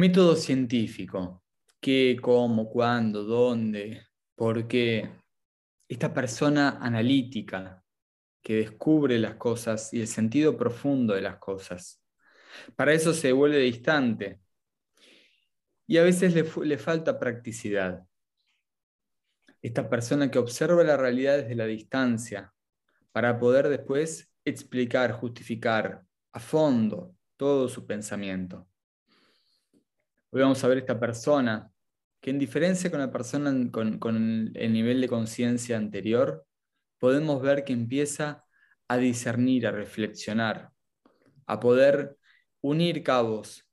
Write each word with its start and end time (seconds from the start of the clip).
Método 0.00 0.34
científico. 0.34 1.44
¿Qué, 1.78 2.16
cómo, 2.22 2.70
cuándo, 2.70 3.22
dónde, 3.22 4.06
por 4.34 4.66
qué? 4.66 5.10
Esta 5.86 6.14
persona 6.14 6.78
analítica 6.80 7.84
que 8.40 8.54
descubre 8.54 9.18
las 9.18 9.34
cosas 9.34 9.92
y 9.92 10.00
el 10.00 10.06
sentido 10.06 10.56
profundo 10.56 11.12
de 11.12 11.20
las 11.20 11.36
cosas. 11.36 12.02
Para 12.74 12.94
eso 12.94 13.12
se 13.12 13.32
vuelve 13.32 13.58
distante. 13.58 14.40
Y 15.86 15.98
a 15.98 16.02
veces 16.02 16.32
le, 16.32 16.78
falta 16.78 17.18
practicidad. 17.18 18.02
Esta 19.60 19.90
persona 19.90 20.30
que 20.30 20.38
observa 20.38 20.82
la 20.82 20.96
realidad 20.96 21.40
desde 21.42 21.56
la 21.56 21.66
distancia 21.66 22.54
para 23.12 23.38
poder 23.38 23.68
después 23.68 24.32
explicar, 24.46 25.12
justificar 25.12 26.06
a 26.32 26.40
fondo 26.40 27.14
todo 27.36 27.68
su 27.68 27.86
pensamiento. 27.86 28.69
Hoy 30.32 30.42
vamos 30.42 30.62
a 30.62 30.68
ver 30.68 30.78
esta 30.78 31.00
persona 31.00 31.72
que 32.20 32.30
en 32.30 32.38
diferencia 32.38 32.88
con 32.88 33.00
la 33.00 33.10
persona 33.10 33.50
con, 33.72 34.52
el 34.54 34.72
nivel 34.72 35.00
de 35.00 35.08
conciencia 35.08 35.76
anterior, 35.76 36.46
podemos 36.98 37.42
ver 37.42 37.64
que 37.64 37.72
empieza 37.72 38.44
a 38.86 38.96
discernir, 38.96 39.66
a 39.66 39.72
reflexionar, 39.72 40.70
a 41.46 41.58
poder 41.58 42.16
unir 42.60 43.02
cabos 43.02 43.66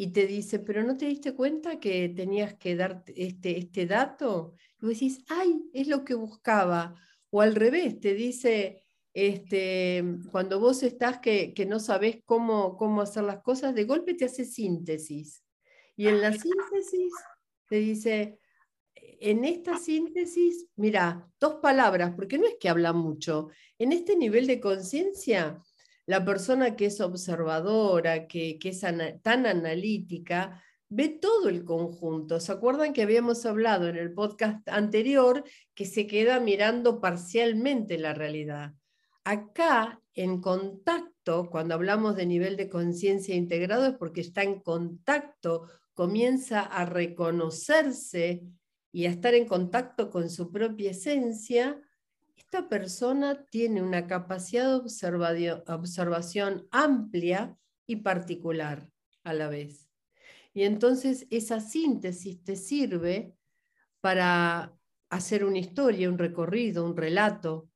y 0.00 0.12
te 0.12 0.28
dice, 0.28 0.60
pero 0.60 0.84
no 0.84 0.96
te 0.96 1.06
diste 1.06 1.34
cuenta 1.34 1.80
que 1.80 2.08
tenías 2.08 2.54
que 2.54 2.76
dar 2.76 3.02
este, 3.16 3.58
este 3.58 3.84
dato? 3.84 4.54
Y 4.80 4.86
vos 4.86 4.94
decís, 4.94 5.24
ay, 5.28 5.60
es 5.72 5.88
lo 5.88 6.04
que 6.04 6.14
buscaba. 6.14 6.94
O 7.30 7.40
al 7.40 7.56
revés, 7.56 7.98
te 7.98 8.14
dice, 8.14 8.84
este, 9.12 10.04
cuando 10.30 10.60
vos 10.60 10.84
estás 10.84 11.18
que, 11.18 11.52
que 11.52 11.66
no 11.66 11.80
sabes 11.80 12.20
cómo, 12.24 12.76
cómo 12.76 13.02
hacer 13.02 13.24
las 13.24 13.42
cosas, 13.42 13.74
de 13.74 13.86
golpe 13.86 14.14
te 14.14 14.26
hace 14.26 14.44
síntesis. 14.44 15.42
Y 15.96 16.06
en 16.06 16.20
la 16.20 16.30
síntesis 16.30 17.12
te 17.68 17.76
dice, 17.80 18.38
en 18.94 19.44
esta 19.44 19.78
síntesis, 19.78 20.68
mira, 20.76 21.28
dos 21.40 21.56
palabras, 21.56 22.12
porque 22.14 22.38
no 22.38 22.46
es 22.46 22.54
que 22.60 22.68
habla 22.68 22.92
mucho. 22.92 23.48
En 23.78 23.90
este 23.90 24.16
nivel 24.16 24.46
de 24.46 24.60
conciencia, 24.60 25.60
la 26.08 26.24
persona 26.24 26.74
que 26.74 26.86
es 26.86 27.02
observadora, 27.02 28.26
que, 28.26 28.58
es 28.62 28.80
tan 28.80 29.44
analítica, 29.44 30.62
ve 30.88 31.10
todo 31.10 31.50
el 31.50 31.66
conjunto. 31.66 32.40
¿Se 32.40 32.50
acuerdan 32.50 32.94
que 32.94 33.02
habíamos 33.02 33.44
hablado 33.44 33.88
en 33.88 33.96
el 33.96 34.14
podcast 34.14 34.66
anterior 34.70 35.44
que 35.74 35.84
se 35.84 36.06
queda 36.06 36.40
mirando 36.40 36.98
parcialmente 36.98 37.98
la 37.98 38.14
realidad? 38.14 38.72
Acá, 39.22 40.00
en 40.14 40.40
contacto, 40.40 41.50
cuando 41.50 41.74
hablamos 41.74 42.16
de 42.16 42.24
nivel 42.24 42.56
de 42.56 42.70
conciencia 42.70 43.34
integrado, 43.34 43.84
es 43.84 43.94
porque 43.98 44.22
está 44.22 44.42
en 44.42 44.60
contacto, 44.60 45.68
comienza 45.92 46.62
a 46.62 46.86
reconocerse 46.86 48.44
y 48.92 49.04
a 49.04 49.10
estar 49.10 49.34
en 49.34 49.46
contacto 49.46 50.08
con 50.08 50.30
su 50.30 50.50
propia 50.50 50.92
esencia, 50.92 51.78
esta 52.38 52.68
persona 52.68 53.44
tiene 53.50 53.82
una 53.82 54.06
capacidad 54.06 54.80
de 54.80 55.62
observación 55.66 56.66
amplia 56.70 57.58
y 57.86 57.96
particular 57.96 58.88
a 59.24 59.34
la 59.34 59.48
vez. 59.48 59.88
Y 60.54 60.62
entonces 60.62 61.26
esa 61.30 61.60
síntesis 61.60 62.42
te 62.44 62.56
sirve 62.56 63.34
para 64.00 64.72
hacer 65.10 65.44
una 65.44 65.58
historia, 65.58 66.08
un 66.08 66.18
recorrido, 66.18 66.84
un 66.84 66.96
relato. 66.96 67.68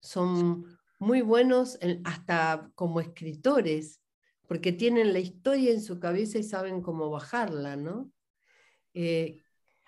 Son 0.00 0.64
muy 1.00 1.20
buenos 1.20 1.78
hasta 2.04 2.70
como 2.76 3.00
escritores, 3.00 4.00
porque 4.46 4.72
tienen 4.72 5.12
la 5.12 5.18
historia 5.18 5.72
en 5.72 5.82
su 5.82 5.98
cabeza 5.98 6.38
y 6.38 6.44
saben 6.44 6.82
cómo 6.82 7.10
bajarla, 7.10 7.76
¿no? 7.76 8.10
Eh, 8.94 9.43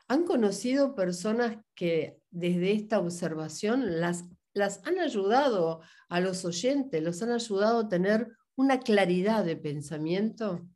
¿Han 0.09 0.25
conocido 0.25 0.95
personas 0.95 1.59
que 1.75 2.19
desde 2.31 2.73
esta 2.73 3.01
observación 3.01 4.01
las, 4.01 4.25
las 4.55 4.87
han 4.87 4.99
ayudado 4.99 5.81
a 6.09 6.21
los 6.21 6.45
oyentes, 6.45 7.03
los 7.03 7.23
han 7.23 7.33
ayudado 7.33 7.81
a 7.81 7.89
tener 7.89 8.29
una 8.55 8.79
claridad 8.79 9.45
de 9.45 9.57
pensamiento? 9.57 10.67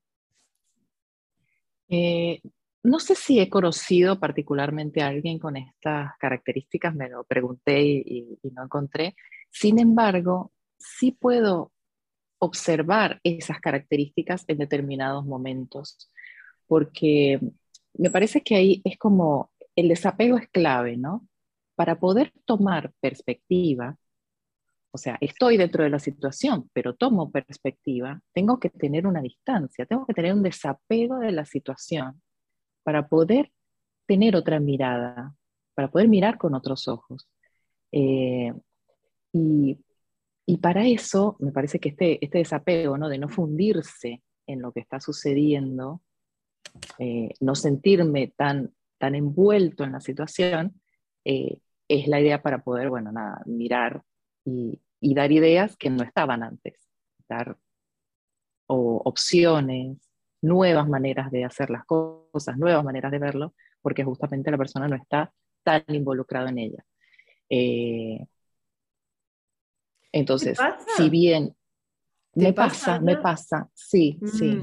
Eh, 1.88 2.40
no 2.82 2.98
sé 2.98 3.14
si 3.14 3.38
he 3.38 3.48
conocido 3.48 4.18
particularmente 4.18 5.02
a 5.02 5.08
alguien 5.08 5.38
con 5.38 5.56
estas 5.56 6.12
características, 6.18 6.94
me 6.94 7.08
lo 7.08 7.24
pregunté 7.24 7.82
y, 7.82 8.38
y, 8.42 8.50
no 8.50 8.64
encontré. 8.64 9.14
Sin 9.50 9.78
embargo, 9.78 10.52
sí 10.78 11.12
puedo 11.12 11.72
observar 12.38 13.20
esas 13.22 13.60
características 13.60 14.44
en 14.48 14.58
determinados 14.58 15.26
momentos, 15.26 16.10
porque 16.66 17.38
me 17.94 18.10
parece 18.10 18.42
que 18.42 18.56
ahí 18.56 18.82
es 18.84 18.98
como 18.98 19.50
el 19.76 19.88
desapego 19.88 20.38
es 20.38 20.48
clave, 20.48 20.96
¿no? 20.96 21.26
Para 21.74 21.98
poder 21.98 22.32
tomar 22.44 22.92
perspectiva, 23.00 23.96
o 24.92 24.98
sea, 24.98 25.16
estoy 25.20 25.56
dentro 25.56 25.84
de 25.84 25.90
la 25.90 25.98
situación, 26.00 26.68
pero 26.72 26.94
tomo 26.94 27.30
perspectiva, 27.30 28.20
tengo 28.32 28.58
que 28.58 28.70
tener 28.70 29.06
una 29.06 29.22
distancia, 29.22 29.86
tengo 29.86 30.04
que 30.04 30.14
tener 30.14 30.34
un 30.34 30.42
desapego 30.42 31.18
de 31.18 31.32
la 31.32 31.44
situación 31.44 32.20
para 32.82 33.08
poder 33.08 33.52
tener 34.06 34.34
otra 34.34 34.58
mirada, 34.58 35.34
para 35.74 35.90
poder 35.90 36.08
mirar 36.08 36.38
con 36.38 36.54
otros 36.54 36.88
ojos. 36.88 37.28
Eh, 37.92 38.52
y, 39.32 39.78
y, 40.46 40.56
para 40.58 40.86
eso 40.86 41.36
me 41.38 41.52
parece 41.52 41.78
que 41.78 41.90
este, 41.90 42.24
este 42.24 42.38
desapego, 42.38 42.98
¿no? 42.98 43.08
De 43.08 43.18
no 43.18 43.28
fundirse 43.28 44.22
en 44.46 44.60
lo 44.60 44.72
que 44.72 44.80
está 44.80 45.00
sucediendo, 45.00 46.02
eh, 46.98 47.34
no 47.40 47.54
sentirme 47.54 48.32
tan, 48.36 48.72
tan 48.98 49.14
envuelto 49.14 49.84
en 49.84 49.92
la 49.92 50.00
situación, 50.00 50.80
eh, 51.24 51.58
es 51.88 52.06
la 52.06 52.20
idea 52.20 52.42
para 52.42 52.62
poder, 52.62 52.88
bueno, 52.88 53.10
nada, 53.10 53.42
mirar 53.46 54.02
y, 54.44 54.80
dar 55.00 55.32
ideas 55.32 55.76
que 55.76 55.90
no 55.90 56.04
estaban 56.04 56.42
antes, 56.42 56.88
dar 57.28 57.56
o 58.66 59.02
opciones, 59.04 59.98
nuevas 60.42 60.88
maneras 60.88 61.30
de 61.30 61.44
hacer 61.44 61.70
las 61.70 61.84
cosas, 61.84 62.56
nuevas 62.56 62.84
maneras 62.84 63.10
de 63.10 63.18
verlo, 63.18 63.54
porque 63.82 64.04
justamente 64.04 64.50
la 64.50 64.58
persona 64.58 64.88
no 64.88 64.96
está 64.96 65.32
tan 65.62 65.82
involucrada 65.88 66.50
en 66.50 66.58
ella. 66.58 66.84
Eh, 67.48 68.26
entonces, 70.12 70.58
si 70.96 71.10
bien 71.10 71.56
me 72.34 72.52
pasa, 72.52 73.00
me 73.00 73.16
pasa, 73.16 73.68
sí, 73.74 74.20
sí. 74.24 74.58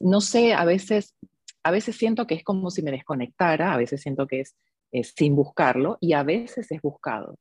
No 0.00 0.20
sé, 0.20 0.54
a 0.54 0.64
veces, 0.64 1.14
a 1.62 1.70
veces 1.70 1.96
siento 1.96 2.26
que 2.26 2.34
es 2.34 2.44
como 2.44 2.70
si 2.70 2.82
me 2.82 2.90
desconectara, 2.90 3.72
a 3.72 3.76
veces 3.76 4.00
siento 4.00 4.26
que 4.26 4.40
es, 4.40 4.56
sin 5.14 5.36
buscarlo 5.36 5.98
y 6.00 6.12
a 6.12 6.22
veces 6.22 6.70
es 6.70 6.80
buscado. 6.80 7.38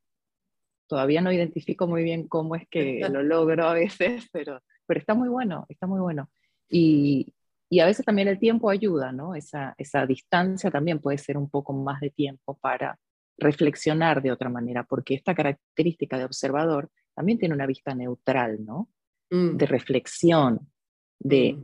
Todavía 0.87 1.21
no 1.21 1.31
identifico 1.31 1.87
muy 1.87 2.03
bien 2.03 2.27
cómo 2.27 2.55
es 2.55 2.67
que 2.69 2.99
lo 3.09 3.23
logro 3.23 3.67
a 3.67 3.73
veces, 3.73 4.27
pero, 4.31 4.61
pero 4.85 4.99
está 4.99 5.13
muy 5.13 5.29
bueno, 5.29 5.65
está 5.69 5.87
muy 5.87 5.99
bueno. 5.99 6.29
Y, 6.69 7.33
y 7.69 7.79
a 7.79 7.85
veces 7.85 8.05
también 8.05 8.27
el 8.27 8.39
tiempo 8.39 8.69
ayuda, 8.69 9.11
¿no? 9.11 9.35
Esa, 9.35 9.75
esa 9.77 10.05
distancia 10.05 10.71
también 10.71 10.99
puede 10.99 11.17
ser 11.17 11.37
un 11.37 11.49
poco 11.49 11.73
más 11.73 11.99
de 12.01 12.09
tiempo 12.09 12.57
para 12.57 12.99
reflexionar 13.37 14.21
de 14.21 14.31
otra 14.31 14.49
manera, 14.49 14.83
porque 14.83 15.13
esta 15.13 15.35
característica 15.35 16.17
de 16.17 16.25
observador 16.25 16.89
también 17.13 17.39
tiene 17.39 17.55
una 17.55 17.65
vista 17.65 17.93
neutral, 17.93 18.63
¿no? 18.63 18.89
Mm. 19.29 19.57
De 19.57 19.65
reflexión, 19.65 20.71
de 21.19 21.53
mm. 21.53 21.63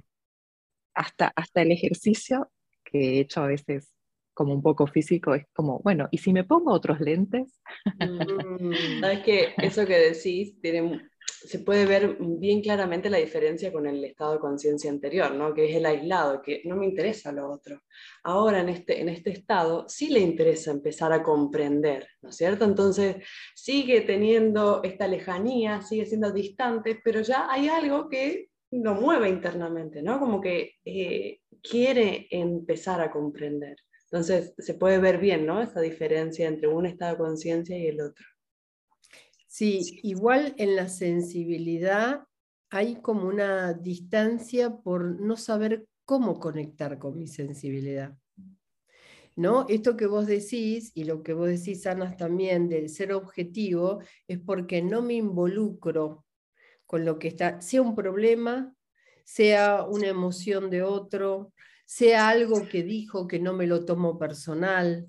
Hasta, 0.94 1.32
hasta 1.36 1.62
el 1.62 1.72
ejercicio 1.72 2.50
que 2.84 3.00
he 3.00 3.20
hecho 3.20 3.42
a 3.42 3.48
veces 3.48 3.94
como 4.34 4.54
un 4.54 4.62
poco 4.62 4.88
físico, 4.88 5.36
es 5.36 5.46
como, 5.54 5.80
bueno, 5.80 6.08
¿y 6.12 6.18
si 6.18 6.34
me 6.34 6.44
pongo 6.44 6.72
otros 6.72 7.00
lentes? 7.00 7.60
Mm. 8.00 8.74
Sabes 9.02 9.20
que 9.24 9.54
eso 9.58 9.86
que 9.86 9.98
decís 9.98 10.60
tiene 10.62 11.12
se 11.44 11.60
puede 11.60 11.86
ver 11.86 12.18
bien 12.20 12.62
claramente 12.62 13.10
la 13.10 13.18
diferencia 13.18 13.72
con 13.72 13.88
el 13.88 14.04
estado 14.04 14.34
de 14.34 14.40
conciencia 14.40 14.92
anterior, 14.92 15.34
¿no? 15.34 15.54
que 15.54 15.70
es 15.70 15.76
el 15.76 15.86
aislado, 15.86 16.42
que 16.42 16.62
no 16.66 16.76
me 16.76 16.86
interesa 16.86 17.32
lo 17.32 17.50
otro. 17.50 17.82
Ahora 18.24 18.60
en 18.60 18.70
este, 18.70 19.02
en 19.02 19.10
este 19.10 19.32
estado 19.32 19.86
sí 19.90 20.10
le 20.10 20.20
interesa 20.20 20.72
empezar 20.72 21.12
a 21.14 21.24
comprender, 21.24 22.08
¿no 22.22 22.30
es 22.30 22.38
cierto? 22.38 22.66
Entonces 22.66 23.18
sigue 23.56 24.02
teniendo 24.02 24.82
esta 24.84 25.08
lejanía, 25.08 25.82
sigue 25.82 26.06
siendo 26.06 26.32
distante, 26.32 27.00
pero 27.04 27.22
ya 27.22 27.52
hay 27.52 27.70
algo 27.70 28.08
que 28.08 28.51
lo 28.72 28.96
mueve 28.96 29.30
internamente, 29.30 30.02
¿no? 30.02 30.20
Como 30.20 30.40
que 30.40 30.76
eh, 30.86 31.42
quiere 31.62 32.28
empezar 32.32 33.02
a 33.02 33.12
comprender. 33.12 33.78
Entonces 34.06 34.54
se 34.58 34.74
puede 34.74 34.98
ver 35.00 35.20
bien, 35.20 35.46
¿no? 35.46 35.62
Esa 35.62 35.82
diferencia 35.82 36.48
entre 36.48 36.68
un 36.68 36.86
estado 36.86 37.14
de 37.14 37.18
conciencia 37.18 37.78
y 37.78 37.88
el 37.88 38.02
otro. 38.02 38.26
Sí, 39.48 40.00
igual 40.04 40.54
en 40.58 40.76
la 40.76 40.88
sensibilidad 40.88 42.22
hay 42.70 43.02
como 43.02 43.28
una 43.28 43.74
distancia 43.74 44.78
por 44.78 45.20
no 45.20 45.36
saber 45.36 45.86
cómo 46.06 46.40
conectar 46.40 46.98
con 46.98 47.18
mi 47.18 47.28
sensibilidad. 47.28 48.18
¿No? 49.36 49.66
Esto 49.70 49.96
que 49.96 50.08
vos 50.08 50.28
decís 50.28 50.92
y 50.94 51.06
lo 51.06 51.24
que 51.24 51.34
vos 51.34 51.48
decís, 51.48 51.86
Ana, 51.88 52.16
también 52.16 52.70
del 52.70 52.90
ser 52.90 53.14
objetivo, 53.14 54.00
es 54.28 54.40
porque 54.40 54.82
no 54.82 55.02
me 55.02 55.16
involucro 55.16 56.26
con 56.92 57.06
lo 57.06 57.18
que 57.18 57.30
está, 57.30 57.62
sea 57.62 57.82
un 57.82 57.96
problema, 57.96 58.76
sea 59.24 59.86
una 59.86 60.08
emoción 60.08 60.70
de 60.70 60.84
otro, 60.84 61.54
sea 61.86 62.28
algo 62.28 62.68
que 62.68 62.84
dijo 62.84 63.30
que 63.30 63.40
no 63.40 63.54
me 63.54 63.66
lo 63.66 63.86
tomo 63.86 64.20
personal, 64.20 65.08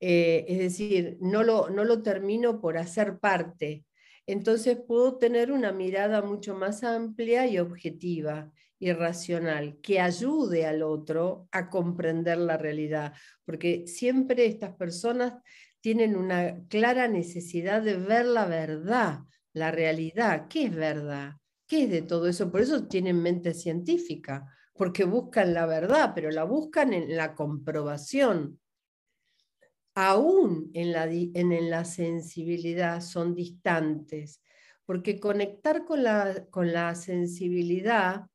eh, 0.00 0.44
es 0.48 0.58
decir, 0.58 1.18
no 1.20 1.44
lo, 1.44 1.70
no 1.70 1.84
lo 1.84 2.02
termino 2.02 2.60
por 2.60 2.78
hacer 2.78 3.20
parte. 3.20 3.84
Entonces 4.26 4.76
puedo 4.84 5.18
tener 5.18 5.52
una 5.52 5.70
mirada 5.70 6.20
mucho 6.20 6.56
más 6.56 6.82
amplia 6.82 7.46
y 7.46 7.60
objetiva 7.60 8.50
y 8.80 8.92
racional, 8.92 9.78
que 9.80 10.00
ayude 10.00 10.66
al 10.66 10.82
otro 10.82 11.46
a 11.52 11.70
comprender 11.70 12.38
la 12.38 12.56
realidad, 12.56 13.12
porque 13.44 13.86
siempre 13.86 14.46
estas 14.46 14.74
personas 14.74 15.34
tienen 15.80 16.16
una 16.16 16.60
clara 16.66 17.06
necesidad 17.06 17.82
de 17.82 17.94
ver 17.98 18.26
la 18.26 18.46
verdad, 18.46 19.20
la 19.52 19.70
realidad. 19.70 20.46
¿Qué 20.48 20.64
es 20.64 20.74
verdad? 20.74 21.34
¿Qué 21.66 21.84
es 21.84 21.90
de 21.90 22.02
todo 22.02 22.28
eso? 22.28 22.50
Por 22.50 22.60
eso 22.60 22.86
tienen 22.86 23.22
mente 23.22 23.54
científica, 23.54 24.46
porque 24.74 25.04
buscan 25.04 25.54
la 25.54 25.66
verdad, 25.66 26.12
pero 26.14 26.30
la 26.30 26.44
buscan 26.44 26.92
en 26.92 27.16
la 27.16 27.34
comprobación 27.34 28.58
aún 29.94 30.70
en 30.74 30.92
la, 30.92 31.04
en 31.10 31.70
la 31.70 31.84
sensibilidad 31.84 33.00
son 33.00 33.34
distantes, 33.34 34.42
porque 34.84 35.20
conectar 35.20 35.84
con 35.84 36.02
la, 36.02 36.46
con 36.50 36.72
la 36.72 36.94
sensibilidad, 36.94 38.26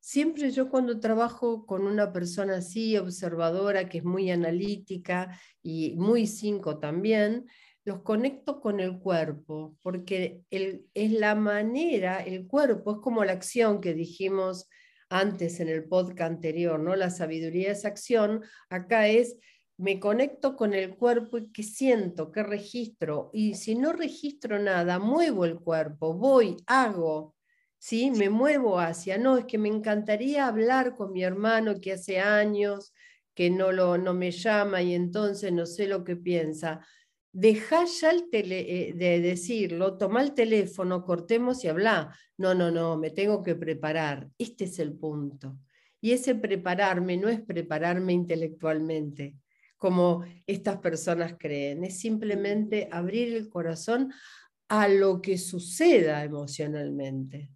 siempre 0.00 0.50
yo 0.50 0.68
cuando 0.70 1.00
trabajo 1.00 1.66
con 1.66 1.86
una 1.86 2.12
persona 2.12 2.56
así, 2.56 2.96
observadora, 2.96 3.88
que 3.88 3.98
es 3.98 4.04
muy 4.04 4.30
analítica 4.30 5.38
y 5.62 5.94
muy 5.96 6.26
cinco 6.26 6.78
también, 6.78 7.46
los 7.84 8.02
conecto 8.02 8.60
con 8.60 8.80
el 8.80 8.98
cuerpo, 8.98 9.76
porque 9.82 10.42
es 10.50 11.12
la 11.12 11.34
manera, 11.34 12.22
el 12.22 12.46
cuerpo 12.46 12.92
es 12.92 12.98
como 12.98 13.24
la 13.24 13.32
acción 13.32 13.80
que 13.80 13.94
dijimos 13.94 14.68
antes 15.10 15.60
en 15.60 15.68
el 15.68 15.84
podcast 15.84 16.32
anterior, 16.32 16.80
¿no? 16.80 16.96
La 16.96 17.10
sabiduría 17.10 17.72
es 17.72 17.84
acción, 17.84 18.42
acá 18.70 19.08
es 19.08 19.36
me 19.76 19.98
conecto 19.98 20.56
con 20.56 20.72
el 20.72 20.96
cuerpo 20.96 21.38
y 21.38 21.50
qué 21.52 21.62
siento, 21.62 22.30
qué 22.30 22.42
registro. 22.42 23.30
Y 23.32 23.54
si 23.54 23.74
no 23.74 23.92
registro 23.92 24.58
nada, 24.58 24.98
muevo 24.98 25.44
el 25.44 25.56
cuerpo, 25.58 26.14
voy, 26.14 26.56
hago, 26.66 27.34
¿sí? 27.78 28.10
Me 28.10 28.30
muevo 28.30 28.78
hacia, 28.78 29.18
no, 29.18 29.36
es 29.36 29.44
que 29.46 29.58
me 29.58 29.68
encantaría 29.68 30.46
hablar 30.46 30.94
con 30.94 31.12
mi 31.12 31.24
hermano 31.24 31.80
que 31.80 31.92
hace 31.92 32.20
años 32.20 32.92
que 33.34 33.50
no, 33.50 33.72
lo, 33.72 33.98
no 33.98 34.14
me 34.14 34.30
llama 34.30 34.80
y 34.80 34.94
entonces 34.94 35.52
no 35.52 35.66
sé 35.66 35.88
lo 35.88 36.04
que 36.04 36.16
piensa. 36.16 36.86
Deja 37.36 37.84
ya 37.84 38.12
el 38.12 38.30
tele, 38.30 38.60
eh, 38.60 38.92
de 38.92 39.20
decirlo, 39.20 39.98
toma 39.98 40.22
el 40.22 40.34
teléfono, 40.34 41.04
cortemos 41.04 41.64
y 41.64 41.68
habla. 41.68 42.16
No, 42.38 42.54
no, 42.54 42.70
no, 42.70 42.96
me 42.96 43.10
tengo 43.10 43.42
que 43.42 43.56
preparar. 43.56 44.28
Este 44.38 44.66
es 44.66 44.78
el 44.78 44.92
punto. 44.92 45.58
Y 46.00 46.12
ese 46.12 46.36
prepararme 46.36 47.16
no 47.16 47.28
es 47.28 47.40
prepararme 47.40 48.12
intelectualmente, 48.12 49.34
como 49.76 50.24
estas 50.46 50.76
personas 50.76 51.34
creen, 51.36 51.82
es 51.82 51.98
simplemente 51.98 52.88
abrir 52.92 53.34
el 53.34 53.48
corazón 53.48 54.12
a 54.68 54.86
lo 54.86 55.20
que 55.20 55.36
suceda 55.36 56.22
emocionalmente. 56.22 57.50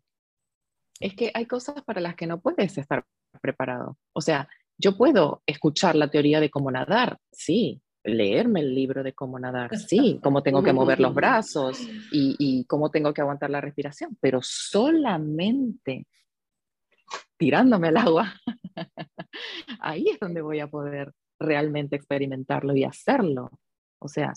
Es 0.98 1.14
que 1.14 1.30
hay 1.34 1.46
cosas 1.46 1.84
para 1.84 2.00
las 2.00 2.16
que 2.16 2.26
no 2.26 2.40
puedes 2.40 2.76
estar 2.78 3.06
preparado. 3.40 3.96
O 4.12 4.20
sea, 4.20 4.48
yo 4.76 4.96
puedo 4.96 5.40
escuchar 5.46 5.94
la 5.94 6.10
teoría 6.10 6.40
de 6.40 6.50
cómo 6.50 6.72
nadar, 6.72 7.20
sí, 7.30 7.80
leerme 8.08 8.60
el 8.60 8.74
libro 8.74 9.02
de 9.02 9.12
cómo 9.12 9.38
nadar, 9.38 9.76
sí, 9.76 10.20
cómo 10.22 10.42
tengo 10.42 10.62
que 10.62 10.72
mover 10.72 11.00
los 11.00 11.14
brazos 11.14 11.80
y, 12.12 12.36
y, 12.38 12.64
cómo 12.64 12.90
tengo 12.90 13.12
que 13.12 13.20
aguantar 13.20 13.50
la 13.50 13.60
respiración, 13.60 14.16
pero 14.20 14.40
solamente 14.42 16.06
tirándome 17.36 17.88
al 17.88 17.96
agua, 17.96 18.34
ahí 19.80 20.08
es 20.08 20.18
donde 20.20 20.42
voy 20.42 20.60
a 20.60 20.66
poder 20.66 21.12
realmente 21.38 21.96
experimentarlo 21.96 22.74
y 22.76 22.84
hacerlo. 22.84 23.50
O 24.00 24.08
sea, 24.08 24.32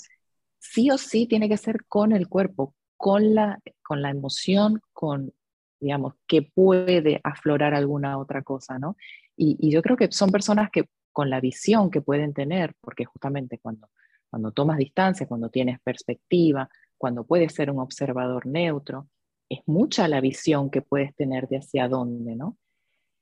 sí 0.60 0.92
o 0.92 0.98
sí 0.98 1.26
tiene 1.26 1.50
que 1.50 1.58
ser 1.58 1.86
con 1.88 2.12
el 2.12 2.28
cuerpo, 2.28 2.76
con 2.96 3.34
la, 3.34 3.60
con 3.82 4.02
la 4.02 4.12
emoción, 4.12 4.82
con, 4.94 5.34
digamos, 5.80 6.14
que 6.28 6.44
puede 6.44 7.20
aflorar 7.24 7.74
alguna 7.74 8.18
otra 8.18 8.44
cosa, 8.44 8.80
¿no? 8.80 8.96
Y, 9.36 9.72
yo 9.72 9.82
creo 9.82 9.98
que 9.98 10.12
son 10.12 10.30
personas 10.30 10.70
que 10.72 10.86
con 11.12 11.30
la 11.30 11.40
visión 11.40 11.92
que 11.92 12.02
pueden 12.02 12.34
tener, 12.34 12.74
porque 12.82 13.06
justamente 13.06 13.60
cuando, 13.60 13.90
cuando 14.30 14.52
tomas 14.52 14.78
distancia, 14.78 15.28
cuando 15.28 15.50
tienes 15.50 15.80
perspectiva, 15.82 16.70
cuando 16.98 17.26
puedes 17.26 17.54
ser 17.54 17.72
un 17.72 17.80
observador 17.80 18.46
neutro, 18.46 19.10
es 19.50 19.60
mucha 19.66 20.08
la 20.08 20.22
visión 20.22 20.70
que 20.70 20.82
puedes 20.82 21.14
tener 21.16 21.48
de 21.48 21.58
hacia 21.58 21.88
dónde, 21.90 22.36
¿no? 22.36 22.58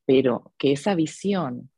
Pero 0.05 0.53
que 0.57 0.73
esa 0.73 0.93
visión 0.95 1.71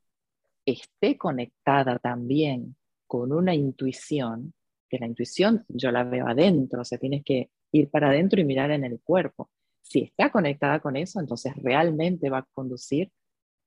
esté 0.65 1.17
conectada 1.17 1.99
también 1.99 2.75
con 3.07 3.31
una 3.31 3.53
intuición, 3.53 4.53
que 4.89 4.99
la 4.99 5.07
intuición 5.07 5.65
yo 5.69 5.91
la 5.91 6.03
veo 6.03 6.27
adentro, 6.27 6.81
o 6.81 6.85
sea, 6.85 6.97
tienes 6.97 7.23
que 7.23 7.49
ir 7.71 7.89
para 7.89 8.09
adentro 8.09 8.41
y 8.41 8.45
mirar 8.45 8.71
en 8.71 8.83
el 8.83 8.99
cuerpo. 9.01 9.49
Si 9.81 10.01
está 10.01 10.31
conectada 10.31 10.79
con 10.79 10.95
eso, 10.95 11.19
entonces 11.19 11.53
realmente 11.55 12.29
va 12.29 12.39
a 12.39 12.47
conducir 12.53 13.11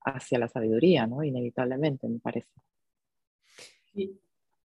hacia 0.04 0.38
la 0.38 0.48
sabiduría, 0.48 1.06
¿no? 1.06 1.22
Inevitablemente, 1.22 2.08
me 2.08 2.18
parece. 2.18 2.50
Y, 3.94 4.18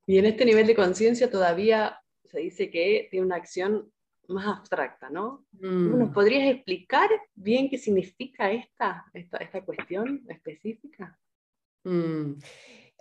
y 0.06 0.18
en 0.18 0.26
este 0.26 0.44
nivel 0.44 0.66
de 0.66 0.74
conciencia 0.74 1.30
todavía 1.30 2.00
se 2.24 2.40
dice 2.40 2.70
que 2.70 3.08
tiene 3.10 3.26
una 3.26 3.36
acción 3.36 3.90
más 4.28 4.46
abstracta, 4.46 5.08
¿no? 5.10 5.46
¿Nos 5.52 6.10
mm. 6.10 6.12
podrías 6.12 6.54
explicar 6.54 7.08
bien 7.34 7.68
qué 7.68 7.78
significa 7.78 8.50
esta, 8.52 9.06
esta, 9.12 9.38
esta 9.38 9.64
cuestión 9.64 10.24
específica? 10.28 11.18
Mm. 11.84 12.34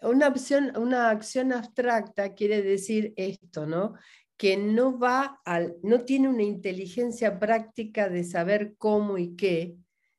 Una, 0.03 0.27
opción, 0.27 0.71
una 0.77 1.09
acción 1.09 1.51
abstracta 1.51 2.33
quiere 2.33 2.61
decir 2.61 3.13
esto, 3.17 3.65
¿no? 3.65 3.95
Que 4.37 4.55
no 4.55 4.97
va 4.97 5.41
al, 5.43 5.75
no 5.83 6.05
tiene 6.05 6.29
una 6.29 6.43
inteligencia 6.43 7.39
práctica 7.39 8.07
de 8.07 8.23
saber 8.23 8.75
cómo 8.77 9.17
y 9.17 9.35
qué, 9.35 9.75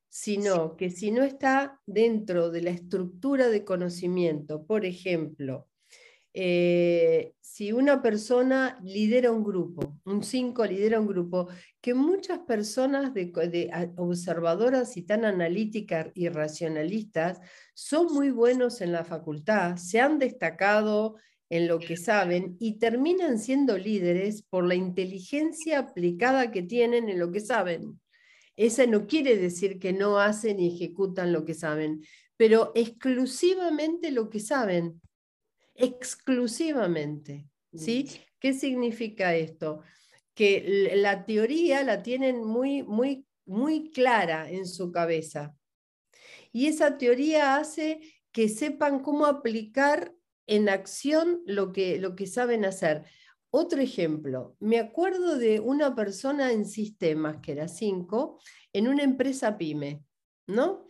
sino 0.09 0.77
que 0.77 0.91
si 0.91 1.11
no 1.11 1.23
está 1.23 1.81
dentro 1.87 2.51
de 2.51 2.63
la 2.63 2.71
estructura 2.71 3.49
de 3.49 3.65
conocimiento, 3.65 4.65
por 4.65 4.85
ejemplo, 4.85 5.69
eh, 6.41 7.35
si 7.41 7.73
una 7.73 8.01
persona 8.01 8.79
lidera 8.85 9.33
un 9.33 9.43
grupo, 9.43 9.99
un 10.05 10.23
5 10.23 10.65
lidera 10.67 11.01
un 11.01 11.09
grupo, 11.09 11.49
que 11.81 11.95
muchas 11.95 12.39
personas 12.41 13.13
de, 13.13 13.33
observadoras 13.97 14.97
y 14.97 15.03
tan 15.03 15.25
analíticas 15.25 16.09
y 16.15 16.29
racionalistas 16.29 17.41
son 17.75 18.15
muy 18.15 18.31
buenos 18.31 18.81
en 18.81 18.93
la 18.93 19.05
facultad, 19.05 19.77
se 19.77 20.01
han 20.01 20.21
destacado 20.21 21.17
en 21.51 21.67
lo 21.67 21.81
que 21.81 21.97
saben 21.97 22.57
y 22.61 22.79
terminan 22.79 23.39
siendo 23.39 23.77
líderes 23.77 24.43
por 24.43 24.65
la 24.65 24.77
inteligencia 24.77 25.81
aplicada 25.81 26.53
que 26.53 26.63
tienen 26.63 27.09
en 27.09 27.19
lo 27.19 27.33
que 27.33 27.41
saben. 27.41 27.99
Esa 28.59 28.87
no 28.87 29.07
quiere 29.07 29.37
decir 29.37 29.79
que 29.79 29.93
no 29.93 30.19
hacen 30.19 30.59
y 30.59 30.75
ejecutan 30.75 31.33
lo 31.33 31.45
que 31.45 31.55
saben, 31.55 32.03
pero 32.37 32.73
exclusivamente 32.75 34.11
lo 34.11 34.29
que 34.29 34.41
saben 34.41 35.01
exclusivamente. 35.77 37.47
¿sí? 37.73 38.05
Mm. 38.05 38.13
¿Qué 38.41 38.53
significa 38.55 39.37
esto? 39.37 39.83
Que 40.35 40.91
la 40.97 41.25
teoría 41.25 41.85
la 41.85 42.03
tienen 42.03 42.43
muy, 42.45 42.83
muy, 42.83 43.25
muy 43.47 43.93
clara 43.93 44.51
en 44.51 44.67
su 44.67 44.91
cabeza. 44.91 45.57
Y 46.51 46.67
esa 46.67 46.99
teoría 46.99 47.59
hace 47.59 48.01
que 48.33 48.49
sepan 48.49 49.05
cómo 49.05 49.27
aplicar 49.27 50.17
en 50.49 50.69
acción 50.69 51.43
lo 51.47 51.71
que, 51.73 52.01
lo 52.01 52.17
que 52.17 52.27
saben 52.27 52.65
hacer. 52.65 53.05
Otro 53.51 53.81
ejemplo, 53.81 54.57
me 54.61 54.79
acuerdo 54.79 55.39
de 55.39 55.59
una 55.61 55.95
persona 55.95 56.53
en 56.53 56.67
sistemas, 56.67 57.39
que 57.41 57.53
era 57.53 57.67
cinco, 57.67 58.41
en 58.73 58.89
una 58.89 59.03
empresa 59.03 59.57
pyme, 59.57 60.05
¿no? 60.47 60.87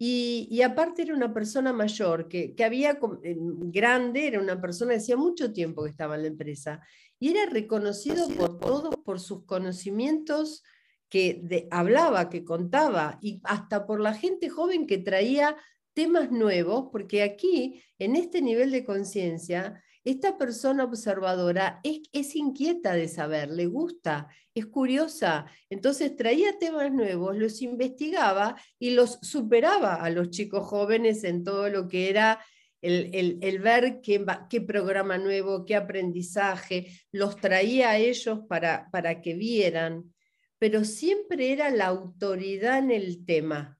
Y, 0.00 0.62
aparte 0.62 1.02
era 1.02 1.12
una 1.12 1.34
persona 1.34 1.72
mayor, 1.72 2.28
que, 2.28 2.54
había 2.64 2.92
eh, 3.24 3.36
grande, 3.36 4.28
era 4.28 4.40
una 4.40 4.60
persona 4.60 4.92
que 4.92 4.98
hacía 4.98 5.16
mucho 5.16 5.52
tiempo 5.52 5.82
que 5.82 5.90
estaba 5.90 6.14
en 6.14 6.22
la 6.22 6.28
empresa, 6.28 6.80
y 7.18 7.30
era 7.30 7.46
reconocido 7.46 8.28
por 8.28 8.60
todos 8.60 8.94
por 9.04 9.18
sus 9.18 9.44
conocimientos 9.44 10.62
que 11.08 11.66
hablaba, 11.72 12.30
que 12.30 12.44
contaba, 12.44 13.18
y 13.20 13.40
hasta 13.42 13.86
por 13.86 14.00
la 14.00 14.14
gente 14.14 14.48
joven 14.48 14.86
que 14.86 14.98
traía 14.98 15.56
temas 15.94 16.30
nuevos, 16.30 16.90
porque 16.92 17.22
aquí, 17.22 17.82
en 17.98 18.14
este 18.14 18.40
nivel 18.40 18.70
de 18.70 18.84
conciencia, 18.84 19.82
esta 20.04 20.38
persona 20.38 20.84
observadora 20.84 21.80
es, 21.82 22.34
inquieta 22.36 22.94
de 22.94 23.08
saber, 23.08 23.50
le 23.50 23.66
gusta, 23.66 24.28
es 24.54 24.66
curiosa. 24.66 25.46
Entonces 25.68 26.16
traía 26.16 26.58
temas 26.58 26.92
nuevos, 26.92 27.36
los 27.36 27.60
investigaba 27.62 28.56
y 28.78 28.90
los 28.90 29.18
superaba 29.22 29.96
a 29.96 30.10
los 30.10 30.30
chicos 30.30 30.66
jóvenes 30.66 31.24
en 31.24 31.44
todo 31.44 31.68
lo 31.68 31.88
que 31.88 32.08
era 32.10 32.40
el, 32.80 33.58
ver 33.58 34.00
qué, 34.00 34.24
qué, 34.48 34.60
programa 34.60 35.18
nuevo, 35.18 35.64
qué 35.64 35.74
aprendizaje, 35.74 36.86
los 37.10 37.36
traía 37.36 37.90
a 37.90 37.98
ellos 37.98 38.40
para, 38.48 38.88
para 38.90 39.20
que 39.20 39.34
vieran, 39.34 40.14
pero 40.58 40.84
siempre 40.84 41.52
era 41.52 41.70
la 41.70 41.86
autoridad 41.86 42.78
en 42.78 42.92
el 42.92 43.24
tema. 43.24 43.78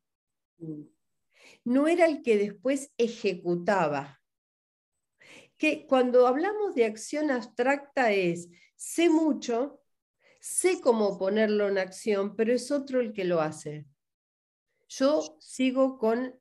No 1.64 1.86
era 1.86 2.06
el 2.06 2.22
que 2.22 2.36
después 2.36 2.92
ejecutaba 2.98 4.17
que 5.58 5.86
cuando 5.86 6.26
hablamos 6.26 6.74
de 6.74 6.84
acción 6.84 7.30
abstracta 7.30 8.12
es, 8.12 8.48
sé 8.76 9.10
mucho, 9.10 9.82
sé 10.40 10.80
cómo 10.80 11.18
ponerlo 11.18 11.68
en 11.68 11.78
acción, 11.78 12.36
pero 12.36 12.54
es 12.54 12.70
otro 12.70 13.00
el 13.00 13.12
que 13.12 13.24
lo 13.24 13.40
hace. 13.40 13.86
Yo 14.88 15.36
sigo 15.40 15.98
con 15.98 16.38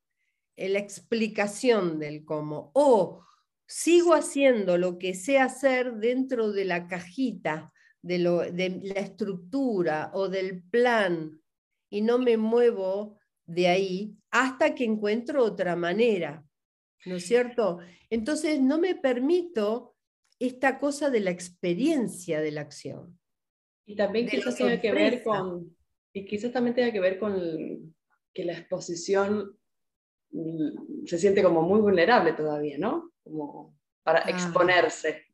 la 0.56 0.80
explicación 0.80 2.00
del 2.00 2.24
cómo, 2.24 2.72
o 2.74 3.26
sigo 3.66 4.14
haciendo 4.14 4.78
lo 4.78 4.98
que 4.98 5.14
sé 5.14 5.40
hacer 5.40 5.96
dentro 5.96 6.52
de 6.52 6.66
la 6.66 6.88
cajita, 6.88 7.74
de, 8.02 8.20
lo, 8.20 8.40
de 8.40 8.80
la 8.84 9.02
estructura 9.02 10.12
o 10.14 10.30
del 10.30 10.64
plan, 10.64 11.42
y 11.90 12.02
no 12.02 12.20
me 12.20 12.38
muevo 12.38 13.18
de 13.46 13.68
ahí 13.68 14.18
hasta 14.30 14.76
que 14.76 14.84
encuentro 14.84 15.44
otra 15.44 15.76
manera. 15.76 16.47
¿No 17.06 17.16
es 17.16 17.25
cierto? 17.25 17.80
Entonces 18.10 18.62
no 18.62 18.80
me 18.80 18.96
permito 18.96 19.96
esta 20.39 20.80
cosa 20.80 21.10
de 21.10 21.20
la 21.20 21.32
experiencia 21.32 22.42
de 22.42 22.51
la 22.51 22.62
acción. 22.62 23.20
Y 23.86 23.96
también 23.96 24.27
quizás 24.27 24.56
tenga 24.56 24.80
que 24.80 24.92
ver 24.92 25.24
con, 25.24 25.75
y 26.13 26.25
quizás 26.25 26.51
también 26.51 26.75
tenga 26.75 26.92
que 26.92 27.00
ver 27.00 27.18
con 27.18 27.96
que 28.34 28.44
la 28.44 28.54
exposición 28.54 29.58
mm, 30.32 31.06
se 31.06 31.18
siente 31.18 31.42
como 31.42 31.62
muy 31.62 31.80
vulnerable 31.80 32.34
todavía, 32.34 32.77
¿no? 32.77 33.12
Como 33.24 33.77
para 34.04 34.20
ah. 34.20 34.30
exponerse, 34.30 35.25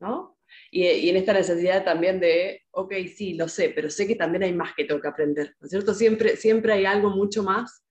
¿no? 0.00 0.38
Y, 0.70 0.86
y, 0.86 1.08
en 1.08 1.16
esta 1.16 1.32
necesidad 1.32 1.84
también 1.84 2.20
de, 2.20 2.62
ok, 2.72 2.92
sí, 3.14 3.34
lo 3.34 3.48
sé, 3.48 3.70
pero 3.70 3.88
sé 3.88 4.06
que 4.06 4.14
también 4.14 4.42
hay 4.42 4.52
más 4.52 4.74
que 4.74 4.84
tengo 4.84 5.00
que 5.00 5.08
aprender, 5.08 5.56
¿no 5.58 5.64
es 5.64 5.70
cierto? 5.70 5.94
Siempre, 5.94 6.36
siempre 6.36 6.72
hay 6.74 6.84
algo 6.84 7.10
mucho 7.10 7.42
más 7.42 7.83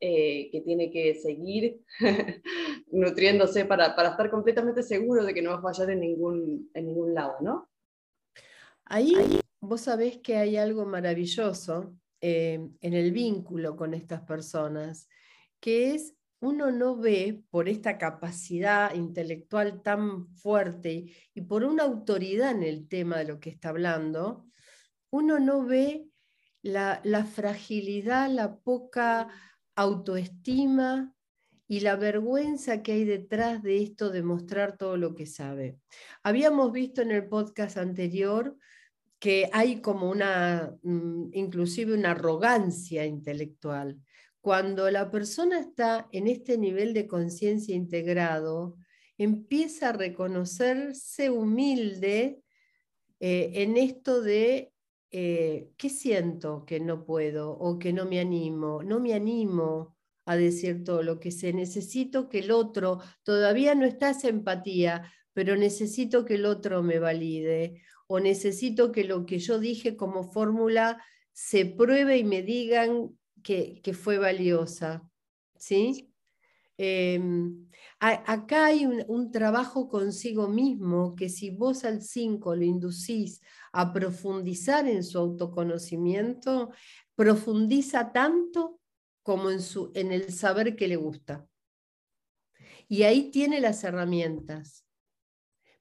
eh, 0.00 0.50
que 0.50 0.60
tiene 0.60 0.90
que 0.90 1.14
seguir 1.14 1.80
nutriéndose 2.92 3.64
para, 3.64 3.86
estar 3.86 4.30
completamente 4.30 4.82
seguro 4.82 5.24
de 5.24 5.32
que 5.32 5.42
no 5.42 5.50
va 5.50 5.58
a 5.58 5.62
fallar 5.62 5.90
en 5.90 6.00
ningún, 6.00 6.70
en 6.74 6.86
ningún 6.86 7.14
lado, 7.14 7.36
¿no? 7.40 7.70
Ahí 8.84 9.14
vos 9.60 9.80
sabés 9.80 10.18
que 10.18 10.36
hay 10.36 10.56
algo 10.56 10.84
maravilloso 10.84 11.94
eh, 12.20 12.60
en 12.80 12.94
el 12.94 13.10
vínculo 13.10 13.74
con 13.74 13.94
estas 13.94 14.22
personas, 14.22 15.08
que 15.60 15.94
es 15.94 16.14
uno 16.40 16.70
no 16.70 16.96
ve 16.96 17.42
por 17.50 17.68
esta 17.68 17.98
capacidad 17.98 18.94
intelectual 18.94 19.82
tan 19.82 20.28
fuerte 20.36 21.06
y 21.34 21.40
por 21.40 21.64
una 21.64 21.84
autoridad 21.84 22.50
en 22.50 22.62
el 22.62 22.86
tema 22.88 23.18
de 23.18 23.24
lo 23.24 23.40
que 23.40 23.50
está 23.50 23.70
hablando, 23.70 24.46
uno 25.10 25.38
no 25.38 25.64
ve 25.64 26.06
la, 26.62 27.00
la 27.04 27.24
fragilidad, 27.24 28.28
la 28.28 28.56
poca 28.56 29.28
autoestima 29.76 31.14
y 31.68 31.80
la 31.80 31.96
vergüenza 31.96 32.82
que 32.82 32.92
hay 32.92 33.04
detrás 33.04 33.62
de 33.62 33.82
esto 33.82 34.10
de 34.10 34.22
mostrar 34.22 34.76
todo 34.76 34.96
lo 34.96 35.14
que 35.14 35.26
sabe. 35.26 35.78
Habíamos 36.22 36.72
visto 36.72 37.02
en 37.02 37.10
el 37.10 37.28
podcast 37.28 37.76
anterior 37.76 38.56
que 39.18 39.48
hay 39.52 39.80
como 39.80 40.10
una, 40.10 40.76
mm, 40.82 41.30
inclusive 41.32 41.94
una 41.94 42.12
arrogancia 42.12 43.04
intelectual. 43.04 44.00
Cuando 44.40 44.90
la 44.90 45.10
persona 45.10 45.58
está 45.58 46.08
en 46.12 46.28
este 46.28 46.56
nivel 46.58 46.94
de 46.94 47.06
conciencia 47.06 47.74
integrado, 47.74 48.76
empieza 49.18 49.88
a 49.88 49.92
reconocerse 49.92 51.30
humilde 51.30 52.40
eh, 53.18 53.50
en 53.54 53.76
esto 53.76 54.20
de 54.20 54.72
eh, 55.10 55.70
¿qué 55.76 55.88
siento 55.88 56.64
que 56.66 56.80
no 56.80 57.04
puedo 57.04 57.50
o 57.50 57.78
que 57.78 57.92
no 57.92 58.04
me 58.04 58.20
animo? 58.20 58.82
No 58.82 59.00
me 59.00 59.14
animo 59.14 59.96
a 60.24 60.36
decir 60.36 60.84
todo 60.84 61.02
lo 61.02 61.20
que 61.20 61.30
sé. 61.30 61.52
Necesito 61.52 62.28
que 62.28 62.40
el 62.40 62.50
otro, 62.50 63.00
todavía 63.22 63.74
no 63.74 63.84
está 63.86 64.10
esa 64.10 64.28
empatía, 64.28 65.12
pero 65.32 65.56
necesito 65.56 66.24
que 66.24 66.34
el 66.34 66.46
otro 66.46 66.82
me 66.82 66.98
valide 66.98 67.82
o 68.06 68.20
necesito 68.20 68.92
que 68.92 69.04
lo 69.04 69.26
que 69.26 69.38
yo 69.38 69.58
dije 69.58 69.96
como 69.96 70.30
fórmula 70.32 71.02
se 71.32 71.66
pruebe 71.66 72.18
y 72.18 72.24
me 72.24 72.42
digan 72.42 73.16
que, 73.42 73.80
fue 73.94 74.18
valiosa. 74.18 75.08
¿Sí? 75.58 76.12
Acá 77.98 78.66
hay 78.66 78.84
un, 78.84 79.30
trabajo 79.30 79.88
consigo 79.88 80.48
mismo 80.48 81.16
que 81.16 81.30
si 81.30 81.50
vos 81.50 81.84
al 81.84 82.02
5 82.02 82.54
lo 82.54 82.62
inducís 82.62 83.40
a 83.72 83.92
profundizar 83.92 84.86
en 84.86 85.02
su 85.02 85.18
autoconocimiento, 85.18 86.70
profundiza 87.14 88.12
tanto 88.12 88.80
como 89.22 89.50
en, 89.50 89.62
su, 89.62 89.92
en 89.94 90.12
el 90.12 90.30
saber 90.30 90.76
que 90.76 90.88
le 90.88 90.96
gusta. 90.96 91.48
Y 92.86 93.04
ahí 93.04 93.30
tiene 93.30 93.60
las 93.60 93.82
herramientas, 93.82 94.86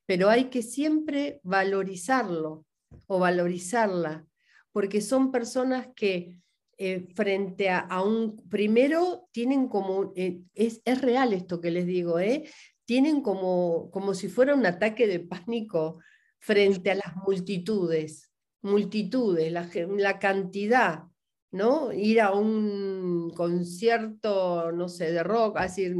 pero 0.06 0.30
hay 0.30 0.46
que 0.46 0.62
siempre 0.62 1.42
valorizarlo 1.44 2.66
o 3.08 3.20
valorizarla, 3.20 4.26
porque 4.72 5.02
son 5.02 5.32
personas 5.32 5.90
que 5.96 6.40
eh, 6.78 7.08
frente 7.16 7.70
a, 7.70 8.02
un, 8.02 8.50
primero 8.50 9.30
tienen 9.32 9.70
como, 9.70 10.12
eh, 10.18 10.42
es, 10.54 10.82
real 11.02 11.32
esto 11.32 11.62
que 11.62 11.72
les 11.72 11.86
digo, 11.86 12.20
¿eh? 12.20 12.50
tienen 12.84 13.22
como, 13.22 13.90
como 13.92 14.14
si 14.14 14.28
fuera 14.28 14.54
un 14.54 14.66
ataque 14.66 15.08
de 15.08 15.22
pánico 15.22 16.00
frente 16.38 16.92
a 16.92 16.96
las 16.96 17.16
multitudes, 17.26 18.30
multitudes, 18.62 19.54
la, 19.54 20.20
cantidad, 20.20 21.04
¿no? 21.52 21.94
Ir 21.94 22.20
a 22.20 22.34
un 22.34 23.32
concierto, 23.34 24.74
no 24.74 24.90
sé, 24.90 25.14
de 25.14 25.24
rock, 25.24 25.62
decir, 25.62 25.96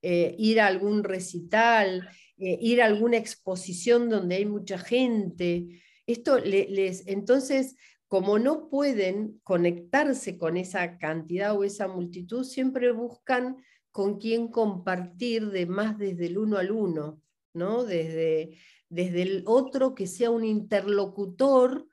ir 0.00 0.60
a 0.60 0.66
algún 0.66 1.04
recital, 1.04 2.08
ir 2.38 2.80
a 2.80 2.86
alguna 2.86 3.18
exposición 3.18 4.08
donde 4.08 4.36
hay 4.36 4.46
mucha 4.46 4.78
gente. 4.78 5.82
Esto 6.06 6.38
les, 6.38 7.06
entonces 7.06 7.76
como 8.08 8.38
no 8.38 8.68
pueden 8.68 9.40
conectarse 9.42 10.38
con 10.38 10.56
esa 10.56 10.98
cantidad 10.98 11.56
o 11.56 11.64
esa 11.64 11.88
multitud, 11.88 12.44
siempre 12.44 12.92
buscan 12.92 13.56
con 13.90 14.18
quién 14.18 14.48
compartir 14.48 15.50
de 15.50 15.66
más 15.66 15.98
desde 15.98 16.26
el 16.26 16.38
uno 16.38 16.58
al 16.58 16.70
uno, 16.70 17.20
¿no? 17.52 17.84
Desde, 17.84 18.58
desde 18.88 19.22
el 19.22 19.42
otro 19.46 19.94
que 19.94 20.06
sea 20.06 20.30
un 20.30 20.44
interlocutor, 20.44 21.88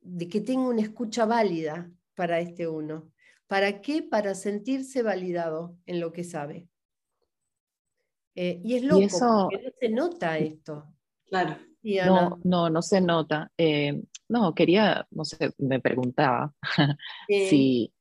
de 0.00 0.28
que 0.28 0.40
tenga 0.40 0.68
una 0.68 0.82
escucha 0.82 1.24
válida 1.24 1.90
para 2.14 2.38
este 2.40 2.68
uno. 2.68 3.10
¿Para 3.46 3.80
qué? 3.80 4.02
Para 4.02 4.34
sentirse 4.34 5.02
validado 5.02 5.76
en 5.86 6.00
lo 6.00 6.12
que 6.12 6.24
sabe. 6.24 6.68
Eh, 8.34 8.60
y 8.64 8.74
es 8.76 8.82
loco, 8.82 9.48
porque 9.50 9.64
no 9.64 9.70
se 9.78 9.88
nota 9.88 10.38
esto. 10.38 10.94
Claro. 11.26 11.56
No, 11.82 12.38
no, 12.44 12.70
no 12.70 12.82
se 12.82 13.00
nota. 13.00 13.50
Eh, 13.58 14.02
no, 14.28 14.54
quería, 14.54 15.06
no 15.10 15.24
sé, 15.24 15.52
me 15.58 15.80
preguntaba 15.80 16.52
si, 17.28 17.92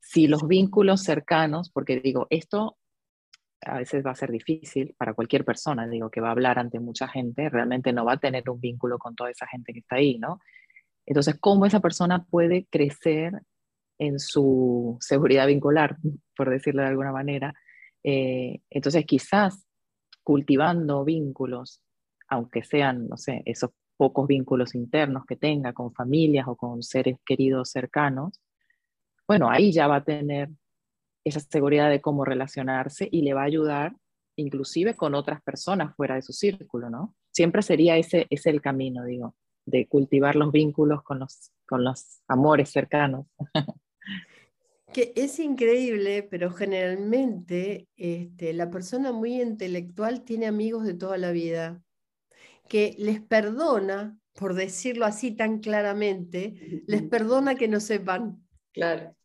si 0.00 0.26
los 0.26 0.46
vínculos 0.46 1.02
cercanos, 1.02 1.70
porque 1.70 2.00
digo, 2.00 2.26
esto 2.30 2.76
a 3.62 3.78
veces 3.78 4.04
va 4.04 4.12
a 4.12 4.16
ser 4.16 4.30
difícil 4.30 4.94
para 4.96 5.14
cualquier 5.14 5.44
persona, 5.44 5.88
digo, 5.88 6.10
que 6.10 6.20
va 6.20 6.28
a 6.28 6.32
hablar 6.32 6.58
ante 6.58 6.78
mucha 6.78 7.08
gente, 7.08 7.48
realmente 7.48 7.92
no 7.92 8.04
va 8.04 8.14
a 8.14 8.20
tener 8.20 8.48
un 8.48 8.60
vínculo 8.60 8.98
con 8.98 9.14
toda 9.14 9.30
esa 9.30 9.46
gente 9.46 9.72
que 9.72 9.80
está 9.80 9.96
ahí, 9.96 10.18
¿no? 10.18 10.38
Entonces, 11.06 11.36
¿cómo 11.40 11.66
esa 11.66 11.80
persona 11.80 12.24
puede 12.24 12.66
crecer 12.70 13.40
en 13.98 14.18
su 14.18 14.96
seguridad 15.00 15.46
vincular, 15.46 15.96
por 16.36 16.50
decirlo 16.50 16.82
de 16.82 16.88
alguna 16.88 17.12
manera? 17.12 17.54
Eh, 18.04 18.60
entonces, 18.70 19.04
quizás 19.06 19.64
cultivando 20.22 21.04
vínculos, 21.04 21.82
aunque 22.28 22.62
sean, 22.62 23.08
no 23.08 23.16
sé, 23.16 23.42
esos 23.44 23.70
pocos 23.96 24.26
vínculos 24.26 24.74
internos 24.74 25.24
que 25.26 25.36
tenga 25.36 25.72
con 25.72 25.92
familias 25.92 26.46
o 26.48 26.56
con 26.56 26.82
seres 26.82 27.18
queridos 27.24 27.70
cercanos, 27.70 28.40
bueno, 29.26 29.50
ahí 29.50 29.72
ya 29.72 29.86
va 29.86 29.96
a 29.96 30.04
tener 30.04 30.50
esa 31.24 31.40
seguridad 31.40 31.90
de 31.90 32.00
cómo 32.00 32.24
relacionarse 32.24 33.08
y 33.10 33.22
le 33.22 33.34
va 33.34 33.42
a 33.42 33.46
ayudar 33.46 33.96
inclusive 34.36 34.94
con 34.94 35.14
otras 35.14 35.42
personas 35.42 35.94
fuera 35.96 36.14
de 36.14 36.22
su 36.22 36.32
círculo, 36.32 36.90
¿no? 36.90 37.14
Siempre 37.32 37.62
sería 37.62 37.96
ese, 37.96 38.26
ese 38.30 38.50
el 38.50 38.60
camino, 38.60 39.04
digo, 39.04 39.34
de 39.64 39.88
cultivar 39.88 40.36
los 40.36 40.52
vínculos 40.52 41.02
con 41.02 41.18
los, 41.18 41.52
con 41.66 41.84
los 41.84 42.20
amores 42.28 42.70
cercanos. 42.70 43.26
Que 44.92 45.12
es 45.16 45.40
increíble, 45.40 46.22
pero 46.22 46.52
generalmente 46.52 47.88
este, 47.96 48.52
la 48.52 48.70
persona 48.70 49.10
muy 49.10 49.42
intelectual 49.42 50.22
tiene 50.22 50.46
amigos 50.46 50.84
de 50.84 50.94
toda 50.94 51.18
la 51.18 51.32
vida, 51.32 51.82
que 52.68 52.94
les 52.98 53.20
perdona, 53.20 54.18
por 54.34 54.54
decirlo 54.54 55.04
así 55.04 55.32
tan 55.32 55.60
claramente, 55.60 56.82
les 56.86 57.02
perdona 57.02 57.54
que 57.54 57.68
no 57.68 57.80
sepan. 57.80 58.46
Claro. 58.72 59.16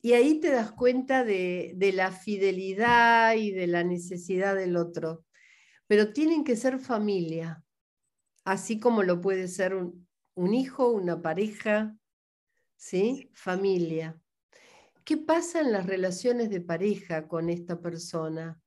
Y 0.00 0.14
ahí 0.14 0.40
te 0.40 0.50
das 0.50 0.72
cuenta 0.72 1.24
de, 1.24 1.92
la 1.94 2.10
fidelidad 2.10 3.34
y 3.36 3.52
de 3.52 3.66
la 3.68 3.84
necesidad 3.84 4.56
del 4.56 4.76
otro. 4.76 5.24
Pero 5.86 6.12
tienen 6.12 6.42
que 6.42 6.56
ser 6.56 6.78
familia, 6.78 7.62
así 8.44 8.80
como 8.80 9.02
lo 9.02 9.20
puede 9.20 9.46
ser 9.46 9.74
un, 9.74 10.08
un 10.34 10.54
hijo, 10.54 10.90
una 10.90 11.22
pareja, 11.22 11.96
¿sí? 12.76 13.30
Familia. 13.32 14.18
¿Qué 15.04 15.16
pasa 15.16 15.60
en 15.60 15.72
las 15.72 15.86
relaciones 15.86 16.50
de 16.50 16.60
pareja 16.60 17.28
con 17.28 17.48
esta 17.48 17.80
persona? 17.80 18.60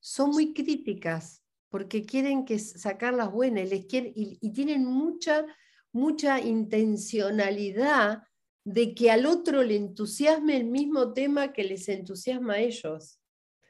Son 0.00 0.30
muy 0.30 0.54
críticas 0.54 1.43
porque 1.74 2.06
quieren 2.06 2.44
que 2.44 2.60
sacarlas 2.60 3.32
buenas 3.32 3.68
les 3.68 3.86
y, 3.92 4.38
y, 4.40 4.52
tienen 4.52 4.84
mucha, 4.84 5.44
mucha 5.90 6.40
intencionalidad 6.40 8.22
de 8.62 8.94
que 8.94 9.10
al 9.10 9.26
otro 9.26 9.60
le 9.64 9.74
entusiasme 9.74 10.56
el 10.56 10.66
mismo 10.66 11.12
tema 11.12 11.52
que 11.52 11.64
les 11.64 11.88
entusiasma 11.88 12.52
a 12.54 12.60
ellos. 12.60 13.18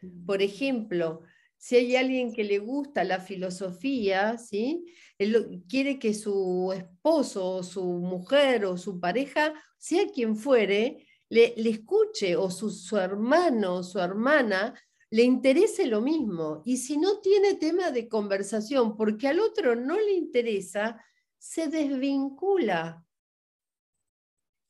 Mm. 0.02 0.26
Por 0.26 0.42
ejemplo, 0.42 1.22
si 1.56 1.76
hay 1.76 1.96
alguien 1.96 2.34
que 2.34 2.44
le 2.44 2.58
gusta 2.58 3.04
la 3.04 3.20
filosofía, 3.20 4.36
¿sí? 4.36 4.84
Él 5.16 5.64
quiere 5.66 5.98
que 5.98 6.12
su 6.12 6.74
esposo 6.76 7.52
o 7.52 7.62
su 7.62 7.84
mujer 7.84 8.66
o 8.66 8.76
su 8.76 9.00
pareja, 9.00 9.54
sea 9.78 10.08
quien 10.12 10.36
fuere, 10.36 11.06
le, 11.30 11.54
escuche 11.56 12.36
o 12.36 12.50
su, 12.50 12.68
su 12.68 12.98
hermano 12.98 13.76
o 13.76 13.82
su 13.82 13.98
hermana 13.98 14.74
le 15.14 15.22
interese 15.22 15.86
lo 15.86 16.00
mismo. 16.00 16.60
Y 16.64 16.78
si 16.78 16.96
no 16.96 17.20
tiene 17.20 17.54
tema 17.54 17.92
de 17.92 18.08
conversación 18.08 18.96
porque 18.96 19.28
al 19.28 19.38
otro 19.38 19.76
no 19.76 19.94
le 19.96 20.14
interesa, 20.14 21.00
se 21.38 21.68
desvincula. 21.68 23.06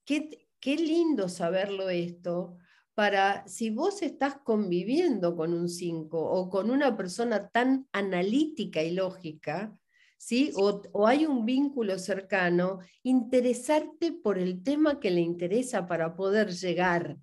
Qué, 0.05 0.47
qué 0.61 0.77
lindo 0.77 1.31
saberlo 1.31 1.89
esto 1.89 2.59
para 2.93 3.49
si 3.49 3.71
vos 3.71 4.03
estás 4.03 4.37
conviviendo 4.37 5.35
con 5.35 5.55
un 5.55 5.67
5 5.67 6.21
o 6.21 6.51
con 6.51 6.71
una 6.71 6.95
persona 6.95 7.49
tan 7.49 7.89
analítica 7.93 8.83
y 8.83 8.91
lógica, 8.91 9.75
¿sí? 10.19 10.53
O, 10.57 11.07
hay 11.07 11.25
un 11.25 11.47
vínculo 11.47 11.99
cercano, 11.99 12.81
interesarte 13.03 14.13
por 14.13 14.37
el 14.37 14.63
tema 14.63 15.01
que 15.01 15.11
le 15.11 15.23
interesa 15.23 15.87
para 15.87 16.15
poder 16.15 16.51
llegar. 16.51 17.17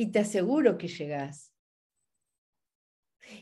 Y 0.00 0.12
te 0.12 0.20
aseguro 0.20 0.78
que 0.78 0.88
llegás. 0.88 1.52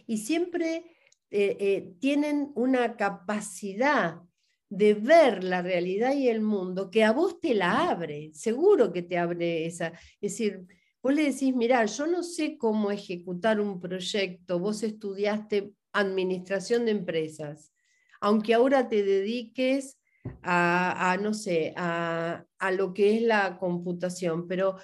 Y 0.09 0.19
siempre 0.19 0.91
eh, 1.31 1.57
eh, 1.61 1.95
tienen 2.01 2.51
una 2.57 2.97
capacidad 2.97 4.23
de 4.69 4.95
ver 4.95 5.45
la 5.45 5.63
realidad 5.63 6.15
y 6.15 6.29
el 6.29 6.41
mundo 6.41 6.91
que 6.91 7.05
a 7.05 7.13
vos 7.13 7.39
te 7.39 7.55
la 7.55 7.91
abre, 7.91 8.33
seguro 8.35 8.93
que 8.93 9.03
te 9.03 9.19
abre 9.19 9.67
esa. 9.67 9.93
Es 10.21 10.33
decir, 10.33 10.67
vos 11.01 11.15
le 11.15 11.31
decís, 11.31 11.55
mira, 11.55 11.85
yo 11.85 12.09
no 12.09 12.25
sé 12.25 12.59
cómo 12.59 12.91
ejecutar 12.91 13.61
un 13.61 13.79
proyecto, 13.79 14.59
vos 14.59 14.83
estudiaste 14.83 15.75
administración 15.93 16.87
de 16.87 16.91
empresas, 16.91 17.73
aunque 18.21 18.55
ahora 18.55 18.89
te 18.89 19.05
dediques 19.05 20.01
a, 20.43 21.17
no 21.23 21.35
sé, 21.35 21.73
a, 21.77 22.45
lo 22.73 22.93
que 22.93 23.17
es 23.17 23.23
la 23.23 23.59
computación, 23.59 24.49
pero 24.49 24.77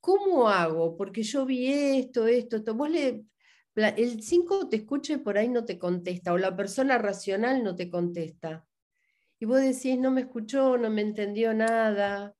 ¿cómo 0.00 0.48
hago? 0.48 0.96
Porque 0.96 1.22
yo 1.22 1.46
vi 1.46 1.72
esto, 1.98 2.26
esto, 2.26 2.56
esto. 2.56 2.74
Vos 2.74 2.90
le, 2.90 3.24
el 3.74 4.22
5 4.22 4.68
te 4.68 4.76
escucha 4.76 5.14
y 5.14 5.18
por 5.18 5.38
ahí 5.38 5.48
no 5.48 5.64
te 5.64 5.78
contesta, 5.78 6.32
o 6.32 6.38
la 6.38 6.56
persona 6.56 6.98
racional 6.98 7.62
no 7.62 7.76
te 7.76 7.90
contesta. 7.90 8.66
Y 9.38 9.46
vos 9.46 9.60
decís, 9.60 9.98
no 9.98 10.10
me 10.10 10.22
escuchó, 10.22 10.76
no 10.76 10.90
me 10.90 11.02
entendió 11.02 11.54
nada. 11.54 12.34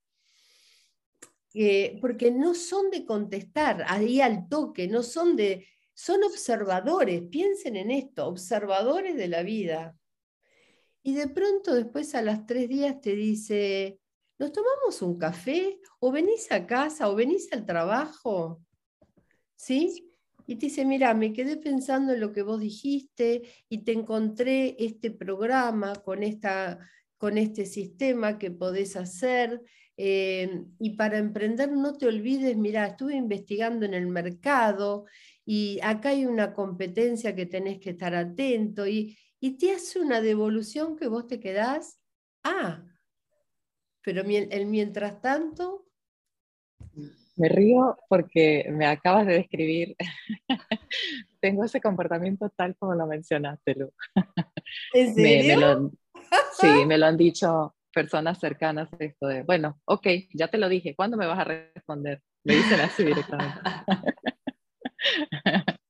Eh, 1.54 1.98
porque 2.00 2.30
no 2.30 2.54
son 2.54 2.90
de 2.90 3.04
contestar 3.04 3.84
ahí 3.88 4.20
al 4.20 4.48
toque, 4.48 4.86
no 4.86 5.02
son 5.02 5.34
de, 5.34 5.66
son 5.94 6.22
observadores, 6.22 7.22
piensen 7.30 7.76
en 7.76 7.90
esto, 7.90 8.26
observadores 8.26 9.16
de 9.16 9.28
la 9.28 9.42
vida. 9.42 9.96
Y 11.02 11.14
de 11.14 11.28
pronto 11.28 11.74
después 11.74 12.14
a 12.14 12.22
las 12.22 12.46
tres 12.46 12.68
días 12.68 13.00
te 13.00 13.14
dice, 13.14 13.99
¿nos 14.40 14.52
tomamos 14.52 15.02
un 15.02 15.18
café? 15.18 15.78
¿O 16.00 16.10
venís 16.10 16.50
a 16.50 16.66
casa? 16.66 17.10
¿O 17.10 17.14
venís 17.14 17.52
al 17.52 17.66
trabajo? 17.66 18.64
¿Sí? 19.54 20.10
Y 20.46 20.56
te 20.56 20.66
dice, 20.66 20.86
mira, 20.86 21.12
me 21.12 21.34
quedé 21.34 21.58
pensando 21.58 22.14
en 22.14 22.20
lo 22.20 22.32
que 22.32 22.42
vos 22.42 22.58
dijiste 22.58 23.42
y 23.68 23.84
te 23.84 23.92
encontré 23.92 24.74
este 24.78 25.10
programa 25.10 25.92
con, 25.94 26.22
esta, 26.22 26.78
con 27.18 27.36
este 27.36 27.66
sistema 27.66 28.38
que 28.38 28.50
podés 28.50 28.96
hacer. 28.96 29.60
Eh, 29.98 30.64
y 30.78 30.96
para 30.96 31.18
emprender 31.18 31.70
no 31.70 31.98
te 31.98 32.06
olvides, 32.06 32.56
mira, 32.56 32.86
estuve 32.86 33.16
investigando 33.16 33.84
en 33.84 33.92
el 33.92 34.06
mercado 34.06 35.04
y 35.44 35.78
acá 35.82 36.10
hay 36.10 36.24
una 36.24 36.54
competencia 36.54 37.36
que 37.36 37.44
tenés 37.44 37.78
que 37.78 37.90
estar 37.90 38.14
atento 38.14 38.86
y, 38.86 39.18
te 39.58 39.72
hace 39.72 39.98
una 40.00 40.20
devolución 40.20 40.96
que 40.96 41.08
vos 41.08 41.26
te 41.26 41.40
quedás, 41.40 41.98
ah, 42.44 42.84
pero 44.02 44.22
el 44.22 44.66
mientras 44.66 45.20
tanto... 45.20 45.86
Me 47.36 47.48
río 47.48 47.96
porque 48.08 48.66
me 48.70 48.86
acabas 48.86 49.26
de 49.26 49.34
describir, 49.34 49.96
tengo 51.40 51.64
ese 51.64 51.80
comportamiento 51.80 52.50
tal 52.50 52.76
como 52.76 52.94
lo 52.94 53.06
mencionaste, 53.06 53.74
Lu. 53.76 53.92
¿En 54.92 55.14
serio? 55.14 55.92
sí, 56.60 56.84
me 56.86 56.98
lo 56.98 57.06
han 57.06 57.16
dicho 57.16 57.74
personas 57.92 58.38
cercanas 58.38 58.88
esto 58.98 59.26
de, 59.26 59.42
bueno, 59.42 59.80
ok, 59.84 60.06
ya 60.34 60.48
te 60.48 60.58
lo 60.58 60.68
dije, 60.68 60.94
¿cuándo 60.94 61.16
me 61.16 61.26
vas 61.26 61.38
a 61.38 61.44
responder? 61.44 62.22
Me 62.44 62.56
dicen 62.56 62.80
así 62.80 63.04
directamente. 63.04 63.60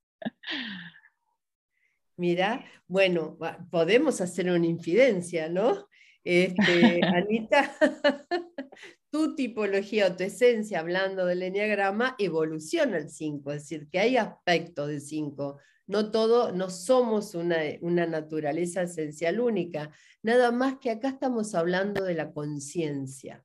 Mira, 2.16 2.64
bueno, 2.86 3.38
podemos 3.70 4.20
hacer 4.20 4.50
una 4.50 4.66
infidencia, 4.66 5.48
¿no? 5.48 5.88
Este, 6.24 7.00
Anita, 7.04 7.76
tu 9.10 9.34
tipología 9.34 10.08
o 10.08 10.16
tu 10.16 10.24
esencia, 10.24 10.80
hablando 10.80 11.26
del 11.26 11.42
enneagrama, 11.42 12.14
evoluciona 12.18 12.98
el 12.98 13.10
5, 13.10 13.52
es 13.52 13.62
decir, 13.62 13.88
que 13.90 13.98
hay 13.98 14.16
aspectos 14.16 14.88
de 14.88 15.00
5. 15.00 15.58
No 15.86 16.10
todo, 16.10 16.52
no 16.52 16.70
somos 16.70 17.34
una, 17.34 17.58
una 17.80 18.06
naturaleza 18.06 18.82
esencial 18.82 19.40
única, 19.40 19.90
nada 20.22 20.52
más 20.52 20.78
que 20.78 20.90
acá 20.90 21.08
estamos 21.08 21.54
hablando 21.54 22.04
de 22.04 22.14
la 22.14 22.32
conciencia. 22.32 23.44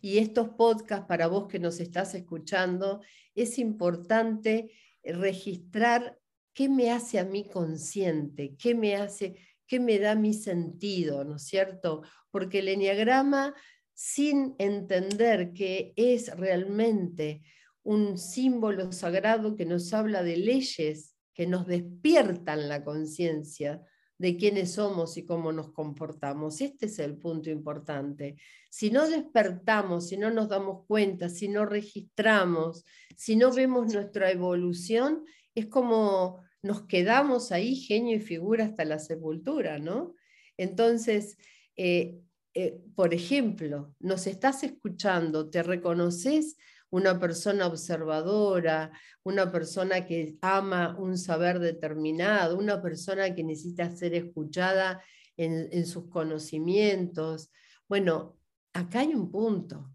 Y 0.00 0.18
estos 0.18 0.50
podcasts, 0.50 1.06
para 1.06 1.26
vos 1.26 1.46
que 1.48 1.58
nos 1.58 1.80
estás 1.80 2.14
escuchando, 2.14 3.00
es 3.34 3.58
importante 3.58 4.70
registrar 5.04 6.18
qué 6.52 6.68
me 6.68 6.90
hace 6.90 7.18
a 7.18 7.24
mí 7.24 7.48
consciente, 7.48 8.56
qué 8.56 8.74
me 8.74 8.96
hace, 8.96 9.36
qué 9.72 9.80
me 9.80 9.98
da 9.98 10.14
mi 10.14 10.34
sentido, 10.34 11.24
¿no 11.24 11.36
es 11.36 11.44
cierto? 11.44 12.02
Porque 12.30 12.58
el 12.58 12.68
enneagrama, 12.68 13.54
sin 13.94 14.54
entender 14.58 15.54
que 15.54 15.94
es 15.96 16.28
realmente 16.36 17.40
un 17.82 18.18
símbolo 18.18 18.92
sagrado 18.92 19.56
que 19.56 19.64
nos 19.64 19.94
habla 19.94 20.22
de 20.22 20.36
leyes 20.36 21.16
que 21.32 21.46
nos 21.46 21.66
despiertan 21.66 22.68
la 22.68 22.84
conciencia, 22.84 23.80
de 24.18 24.36
quiénes 24.36 24.72
somos 24.72 25.16
y 25.16 25.24
cómo 25.24 25.52
nos 25.52 25.72
comportamos. 25.72 26.60
Este 26.60 26.84
es 26.84 26.98
el 26.98 27.16
punto 27.16 27.48
importante. 27.48 28.36
Si 28.68 28.90
no 28.90 29.08
despertamos, 29.08 30.06
si 30.06 30.18
no 30.18 30.30
nos 30.30 30.50
damos 30.50 30.84
cuenta, 30.86 31.30
si 31.30 31.48
no 31.48 31.64
registramos, 31.64 32.84
si 33.16 33.36
no 33.36 33.50
vemos 33.54 33.94
nuestra 33.94 34.30
evolución, 34.30 35.24
es 35.54 35.68
como 35.68 36.42
nos 36.62 36.82
quedamos 36.82 37.52
ahí, 37.52 37.76
genio 37.76 38.16
y 38.16 38.20
figura 38.20 38.64
hasta 38.64 38.84
la 38.84 38.98
sepultura, 38.98 39.78
¿no? 39.78 40.14
Entonces, 40.56 41.36
eh, 41.76 42.20
eh, 42.54 42.80
por 42.94 43.14
ejemplo, 43.14 43.94
nos 43.98 44.26
estás 44.26 44.62
escuchando, 44.62 45.50
te 45.50 45.62
reconoces 45.62 46.56
una 46.90 47.18
persona 47.18 47.66
observadora, 47.66 48.92
una 49.22 49.50
persona 49.50 50.06
que 50.06 50.36
ama 50.42 50.94
un 50.98 51.16
saber 51.16 51.58
determinado, 51.58 52.58
una 52.58 52.82
persona 52.82 53.34
que 53.34 53.42
necesita 53.42 53.90
ser 53.96 54.14
escuchada 54.14 55.02
en, 55.38 55.86
sus 55.86 56.08
conocimientos. 56.10 57.50
Bueno, 57.88 58.38
acá 58.74 59.00
hay 59.00 59.14
un 59.14 59.30
punto 59.30 59.90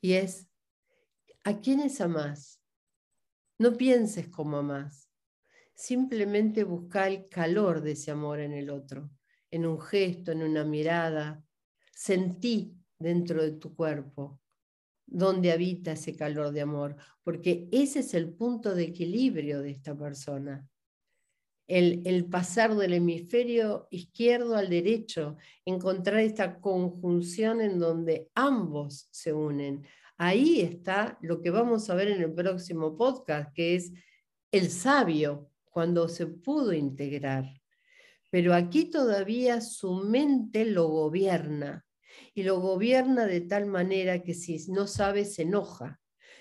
y 0.00 0.12
es, 0.12 0.48
¿a 1.42 1.58
quiénes 1.58 2.00
amás? 2.00 2.62
No 3.58 3.76
pienses 3.76 4.28
como 4.28 4.58
amás, 4.58 5.07
simplemente 5.78 6.64
busca 6.64 7.06
el 7.06 7.28
calor 7.28 7.80
de 7.82 7.92
ese 7.92 8.10
amor 8.10 8.40
en 8.40 8.52
el 8.52 8.68
otro, 8.68 9.10
en 9.48 9.64
un 9.64 9.80
gesto, 9.80 10.32
en 10.32 10.42
una 10.42 10.64
mirada. 10.64 11.44
Sentí 11.94 12.76
dentro 12.98 13.40
de 13.40 13.52
tu 13.52 13.76
cuerpo 13.76 14.40
donde 15.06 15.52
habita 15.52 15.92
ese 15.92 16.16
calor 16.16 16.52
de 16.52 16.62
amor, 16.62 16.96
porque 17.22 17.68
ese 17.70 18.00
es 18.00 18.12
el 18.12 18.34
punto 18.34 18.74
de 18.74 18.84
equilibrio 18.84 19.62
de 19.62 19.70
esta 19.70 19.96
persona. 19.96 20.68
El, 21.68 22.02
el, 22.04 22.24
pasar 22.26 22.74
del 22.74 22.94
hemisferio 22.94 23.86
izquierdo 23.90 24.56
al 24.56 24.68
derecho, 24.68 25.36
encontrar 25.64 26.18
esta 26.20 26.60
conjunción 26.60 27.60
en 27.60 27.78
donde 27.78 28.30
ambos 28.34 29.06
se 29.12 29.32
unen. 29.32 29.86
Ahí 30.16 30.60
está 30.60 31.18
lo 31.22 31.40
que 31.40 31.50
vamos 31.50 31.88
a 31.88 31.94
ver 31.94 32.08
en 32.08 32.20
el 32.20 32.34
próximo 32.34 32.96
podcast, 32.96 33.54
que 33.54 33.76
es 33.76 33.92
el 34.50 34.70
sabio, 34.70 35.50
cuando 35.78 36.08
se 36.08 36.26
pudo 36.26 36.72
integrar. 36.72 37.44
Pero 38.30 38.52
aquí 38.52 38.86
todavía 38.86 39.60
su 39.60 39.94
mente 39.94 40.64
lo 40.64 40.88
gobierna 40.88 41.86
y 42.34 42.42
lo 42.42 42.58
gobierna 42.58 43.26
de 43.26 43.42
tal 43.42 43.66
manera 43.66 44.24
que 44.24 44.34
si 44.34 44.58
no 44.72 44.88
sabe 44.88 45.24
se 45.24 45.42
enoja, 45.42 46.00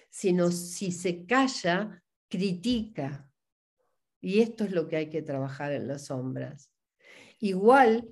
sino 0.10 0.50
si 0.50 0.92
se 0.92 1.28
calla, 1.28 2.04
critica. 2.28 3.32
Y 4.20 4.40
esto 4.40 4.64
es 4.64 4.72
lo 4.72 4.88
que 4.88 4.96
hay 4.96 5.10
que 5.12 5.22
trabajar 5.22 5.72
en 5.72 5.88
las 5.88 6.08
sombras. 6.08 6.72
Igual 7.40 8.10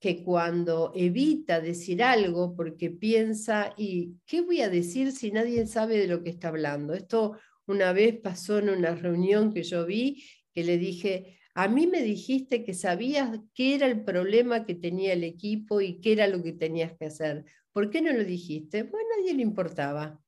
que 0.00 0.24
cuando 0.24 0.90
evita 0.96 1.60
decir 1.60 2.02
algo 2.02 2.56
porque 2.56 2.90
piensa, 2.90 3.72
¿y 3.76 4.16
qué 4.26 4.40
voy 4.40 4.62
a 4.62 4.68
decir 4.68 5.12
si 5.12 5.30
nadie 5.30 5.64
sabe 5.68 5.96
de 5.96 6.08
lo 6.08 6.24
que 6.24 6.30
está 6.30 6.48
hablando? 6.48 6.92
Esto 6.92 7.38
una 7.68 7.92
vez 7.92 8.18
pasó 8.20 8.58
en 8.58 8.70
una 8.70 8.94
reunión 8.94 9.52
que 9.52 9.62
yo 9.62 9.86
vi, 9.86 10.24
que 10.56 10.64
le 10.64 10.78
dije, 10.78 11.38
a 11.54 11.68
mí 11.68 11.86
me 11.86 12.00
dijiste 12.00 12.64
que 12.64 12.72
sabías 12.72 13.38
qué 13.52 13.74
era 13.74 13.86
el 13.88 14.02
problema 14.02 14.64
que 14.64 14.74
tenía 14.74 15.12
el 15.12 15.22
equipo 15.22 15.82
y 15.82 16.00
qué 16.00 16.12
era 16.12 16.26
lo 16.28 16.42
que 16.42 16.54
tenías 16.54 16.94
que 16.98 17.04
hacer. 17.04 17.44
¿Por 17.74 17.90
qué 17.90 18.00
no 18.00 18.10
lo 18.10 18.24
dijiste? 18.24 18.86
Pues 18.86 19.04
a 19.04 19.20
nadie 19.20 19.34
le 19.34 19.42
importaba. 19.42 20.18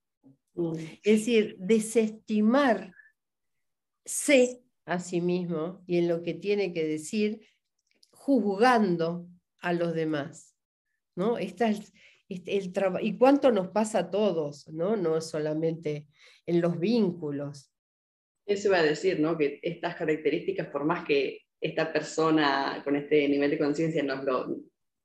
Es 1.03 1.21
decir, 1.21 1.57
desestimarse 1.59 2.93
a 4.85 5.01
sí 5.01 5.23
mismo 5.23 5.83
y 5.87 5.97
en 5.97 6.09
lo 6.09 6.23
que 6.23 6.35
tiene 6.35 6.75
que 6.75 6.87
decir, 6.87 7.41
juzgando 8.11 9.31
a 9.61 9.73
los 9.73 9.95
demás. 9.95 10.55
¿no? 11.17 11.38
Esta 11.38 11.71
es 11.71 11.91
el 12.29 12.75
y 13.01 13.17
cuánto 13.17 13.51
nos 13.51 13.69
pasa 13.69 14.01
a 14.01 14.11
todos, 14.11 14.69
¿no? 14.69 14.95
no 14.95 15.23
solamente 15.23 16.07
en 16.45 16.61
los 16.61 16.79
vínculos. 16.79 17.73
Eso 18.49 18.69
iba 18.69 18.79
a 18.79 18.83
decir, 18.83 19.21
¿no? 19.21 19.37
Que 19.37 19.61
estas 19.63 19.95
características, 19.95 20.69
por 20.69 20.85
más 20.85 21.05
que 21.05 21.43
esta 21.61 21.93
persona 21.93 22.81
con 22.83 22.97
este 22.97 23.29
nivel 23.29 23.51
de 23.51 23.59
conciencia 23.59 24.03
nos 24.03 24.25
lo, 24.25 24.57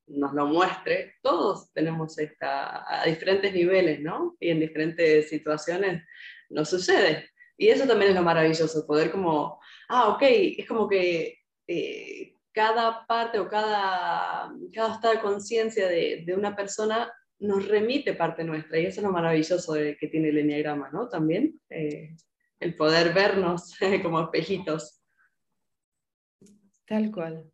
nos 0.07 0.33
lo 0.33 0.45
muestre, 0.47 1.15
todos 1.21 1.73
tenemos 1.73 2.17
esta, 2.19 3.01
a 3.01 3.05
diferentes 3.05 3.53
niveles, 3.53 3.99
¿no? 3.99 4.37
Y 4.39 4.49
en 4.49 4.61
diferentes 4.61 5.27
situaciones 5.27 6.03
nos 6.49 6.69
sucede. 6.69 7.31
Y 7.57 7.67
eso 7.67 7.85
también 7.85 8.11
es 8.11 8.15
lo 8.15 8.23
maravilloso, 8.23 8.87
poder 8.87 9.11
como, 9.11 9.59
ah, 9.89 10.07
ok, 10.09 10.21
es 10.57 10.65
como 10.65 10.87
que 10.87 11.39
eh, 11.67 12.35
cada 12.53 13.05
parte 13.05 13.39
o 13.39 13.49
cada, 13.49 14.53
cada 14.73 14.93
estado 14.93 15.15
de 15.15 15.19
conciencia 15.19 15.89
de, 15.89 16.23
de, 16.25 16.33
una 16.33 16.55
persona 16.55 17.11
nos 17.39 17.67
remite 17.67 18.13
parte 18.13 18.45
nuestra, 18.45 18.79
y 18.79 18.85
eso 18.85 19.01
es 19.01 19.03
lo 19.05 19.11
maravilloso 19.11 19.73
de, 19.73 19.97
que 19.97 20.07
tiene 20.07 20.29
el 20.29 20.37
enneagrama, 20.37 20.89
¿no? 20.93 21.09
También. 21.09 21.59
Eh, 21.69 22.15
el 22.59 22.75
poder 22.75 23.13
vernos 23.13 23.73
como 24.03 24.21
espejitos. 24.21 25.01
Tal 26.85 27.11
cual. 27.11 27.49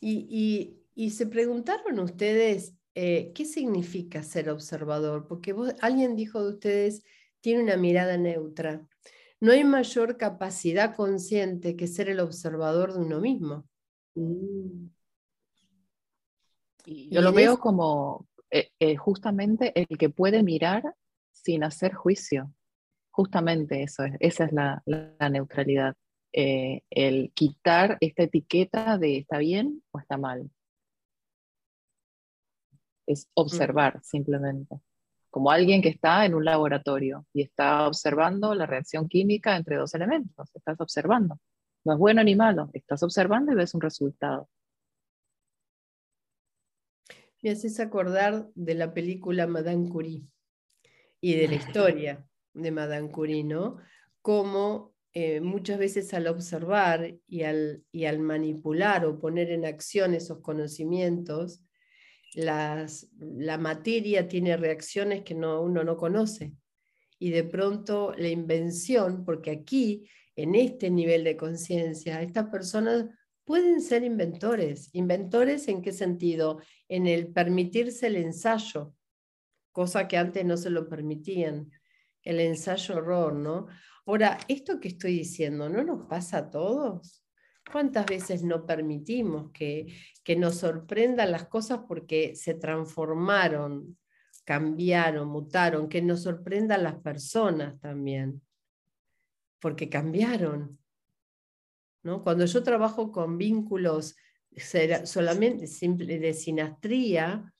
Y, 0.00 1.10
se 1.10 1.26
preguntaron 1.26 1.98
ustedes 1.98 2.74
eh, 2.94 3.32
qué 3.34 3.44
significa 3.44 4.22
ser 4.22 4.50
observador, 4.50 5.26
porque 5.26 5.54
alguien 5.80 6.14
dijo 6.14 6.42
de 6.42 6.52
ustedes, 6.52 7.02
tiene 7.40 7.62
una 7.62 7.76
mirada 7.76 8.16
neutra. 8.16 8.86
No 9.40 9.52
hay 9.52 9.64
mayor 9.64 10.16
capacidad 10.16 10.94
consciente 10.94 11.76
que 11.76 11.86
ser 11.86 12.08
el 12.08 12.20
observador 12.20 12.92
de 12.92 13.00
uno 13.00 13.20
mismo. 13.20 13.66
Mm. 14.14 14.88
Yo 16.86 17.20
lo 17.22 17.32
veo 17.32 17.58
como 17.58 18.28
eh, 18.50 18.70
eh, 18.78 18.96
justamente 18.96 19.72
el 19.74 19.98
que 19.98 20.10
puede 20.10 20.42
mirar 20.42 20.94
sin 21.32 21.64
hacer 21.64 21.94
juicio. 21.94 22.52
Justamente 23.14 23.80
eso 23.84 24.02
es, 24.02 24.16
esa 24.18 24.44
es 24.44 24.52
la, 24.52 24.82
neutralidad. 25.30 25.94
Eh, 26.32 26.82
el 26.90 27.30
quitar 27.32 27.96
esta 28.00 28.24
etiqueta 28.24 28.98
de 28.98 29.18
está 29.18 29.38
bien 29.38 29.84
o 29.92 30.00
está 30.00 30.18
mal. 30.18 30.50
Es 33.06 33.28
observar 33.34 34.00
simplemente. 34.02 34.80
Como 35.30 35.52
alguien 35.52 35.80
que 35.80 35.90
está 35.90 36.26
en 36.26 36.34
un 36.34 36.44
laboratorio 36.44 37.24
y 37.32 37.42
está 37.42 37.86
observando 37.86 38.52
la 38.52 38.66
reacción 38.66 39.08
química 39.08 39.56
entre 39.56 39.76
dos 39.76 39.94
elementos. 39.94 40.50
Estás 40.52 40.80
observando. 40.80 41.38
No 41.84 41.92
es 41.92 41.98
bueno 42.00 42.24
ni 42.24 42.34
malo. 42.34 42.68
Estás 42.72 43.04
observando 43.04 43.52
y 43.52 43.54
ves 43.54 43.74
un 43.74 43.80
resultado. 43.80 44.48
Me 47.42 47.50
haces 47.50 47.78
acordar 47.78 48.48
de 48.56 48.74
la 48.74 48.92
película 48.92 49.46
Madame 49.46 49.88
Curie 49.88 50.26
y 51.20 51.36
de 51.36 51.46
la 51.46 51.54
historia 51.54 52.26
de 52.54 52.70
Madame 52.70 53.10
Curie, 53.10 53.44
¿no? 53.44 53.76
Eh, 55.16 55.40
muchas 55.40 55.78
veces 55.78 56.12
al 56.12 56.26
observar 56.26 57.14
y 57.28 57.42
al, 57.42 57.84
y 57.92 58.06
al 58.06 58.18
manipular 58.18 59.06
o 59.06 59.20
poner 59.20 59.52
en 59.52 59.64
acción 59.64 60.12
esos 60.12 60.40
conocimientos, 60.40 61.62
las, 62.34 63.08
la 63.20 63.56
materia 63.56 64.26
tiene 64.26 64.56
reacciones 64.56 65.22
que 65.22 65.36
no, 65.36 65.62
uno 65.62 65.84
no 65.84 65.96
conoce. 65.96 66.52
Y 67.20 67.30
de 67.30 67.44
pronto 67.44 68.12
la 68.18 68.28
invención, 68.28 69.24
porque 69.24 69.52
aquí, 69.52 70.08
en 70.34 70.56
este 70.56 70.90
nivel 70.90 71.22
de 71.22 71.36
conciencia, 71.36 72.20
estas 72.20 72.46
personas 72.46 73.06
pueden 73.44 73.80
ser 73.80 74.02
inventores. 74.02 74.90
¿Inventores 74.94 75.68
en 75.68 75.80
qué 75.80 75.92
sentido? 75.92 76.58
En 76.88 77.06
el 77.06 77.28
permitirse 77.28 78.08
el 78.08 78.16
ensayo, 78.16 78.96
cosa 79.70 80.08
que 80.08 80.16
antes 80.16 80.44
no 80.44 80.56
se 80.56 80.70
lo 80.70 80.88
permitían 80.88 81.70
el 82.24 82.40
ensayo 82.40 82.96
horror, 82.96 83.34
¿no? 83.34 83.66
Ahora, 84.06 84.38
esto 84.48 84.80
que 84.80 84.88
estoy 84.88 85.18
diciendo, 85.18 85.68
¿no 85.68 85.82
nos 85.82 86.06
pasa 86.06 86.38
a 86.38 86.50
todos? 86.50 87.24
¿Cuántas 87.70 88.06
veces 88.06 88.42
no 88.42 88.66
permitimos 88.66 89.50
que, 89.52 89.94
que 90.22 90.36
nos 90.36 90.56
sorprendan 90.56 91.32
las 91.32 91.46
cosas 91.46 91.80
porque 91.88 92.34
se 92.36 92.54
transformaron, 92.54 93.96
cambiaron, 94.44 95.28
mutaron, 95.28 95.88
que 95.88 96.02
nos 96.02 96.22
sorprendan 96.22 96.82
las 96.82 96.96
personas 96.96 97.80
también, 97.80 98.42
porque 99.58 99.88
cambiaron. 99.88 100.78
¿no? 102.02 102.22
Cuando 102.22 102.44
yo 102.44 102.62
trabajo 102.62 103.10
con 103.10 103.38
vínculos 103.38 104.16
solamente 105.04 105.66
simple 105.66 106.18
de 106.18 106.34
sinastría, 106.34 107.53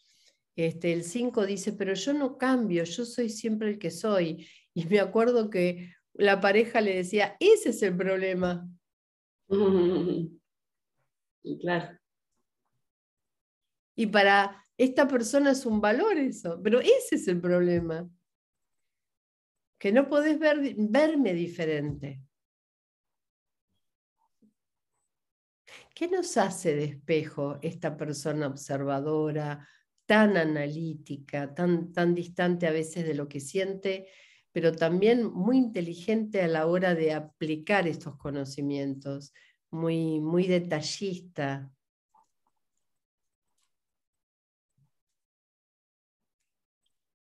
este, 0.57 0.93
el 0.93 1.05
5 1.05 1.47
dice, 1.47 1.73
pero 1.73 1.95
yo 1.95 2.13
no 2.13 2.39
cambio, 2.39 2.85
yo 2.85 3.05
soy 3.05 3.29
siempre 3.29 3.71
el 3.71 3.79
que 3.79 3.91
soy. 3.91 4.49
Y 4.73 4.85
me 4.87 5.01
acuerdo 5.01 5.51
que 5.51 5.93
la 6.13 6.41
pareja 6.41 6.81
le 6.81 6.97
decía, 6.97 7.37
ese 7.41 7.71
es 7.71 7.83
el 7.83 7.97
problema. 7.97 8.69
Claro. 11.61 11.99
Y 13.95 14.07
para 14.07 14.65
esta 14.79 15.07
persona 15.07 15.51
es 15.51 15.67
un 15.67 15.79
valor 15.79 16.17
eso, 16.17 16.59
pero 16.63 16.81
ese 16.81 17.17
es 17.17 17.29
el 17.29 17.39
problema. 17.39 18.09
Que 19.79 19.93
no 19.93 20.09
podés 20.09 20.39
ver, 20.39 20.75
verme 20.79 21.35
diferente. 21.35 22.23
¿Qué 25.95 26.09
nos 26.09 26.37
hace 26.39 26.75
de 26.75 26.85
espejo 26.85 27.59
esta 27.63 27.97
persona 27.97 28.49
observadora, 28.49 29.69
tan 30.07 30.37
analítica, 30.37 31.55
tan, 31.55 31.93
tan 31.93 32.15
distante 32.15 32.67
a 32.67 32.73
veces 32.73 33.07
de 33.07 33.15
lo 33.15 33.29
que 33.29 33.41
siente, 33.41 34.09
pero 34.53 34.73
también 34.73 35.33
muy 35.33 35.57
inteligente 35.59 36.43
a 36.43 36.49
la 36.49 36.67
hora 36.67 36.95
de 36.95 37.13
aplicar 37.13 37.89
estos 37.89 38.17
conocimientos, 38.17 39.33
muy, 39.71 40.21
muy 40.21 40.47
detallista? 40.47 41.71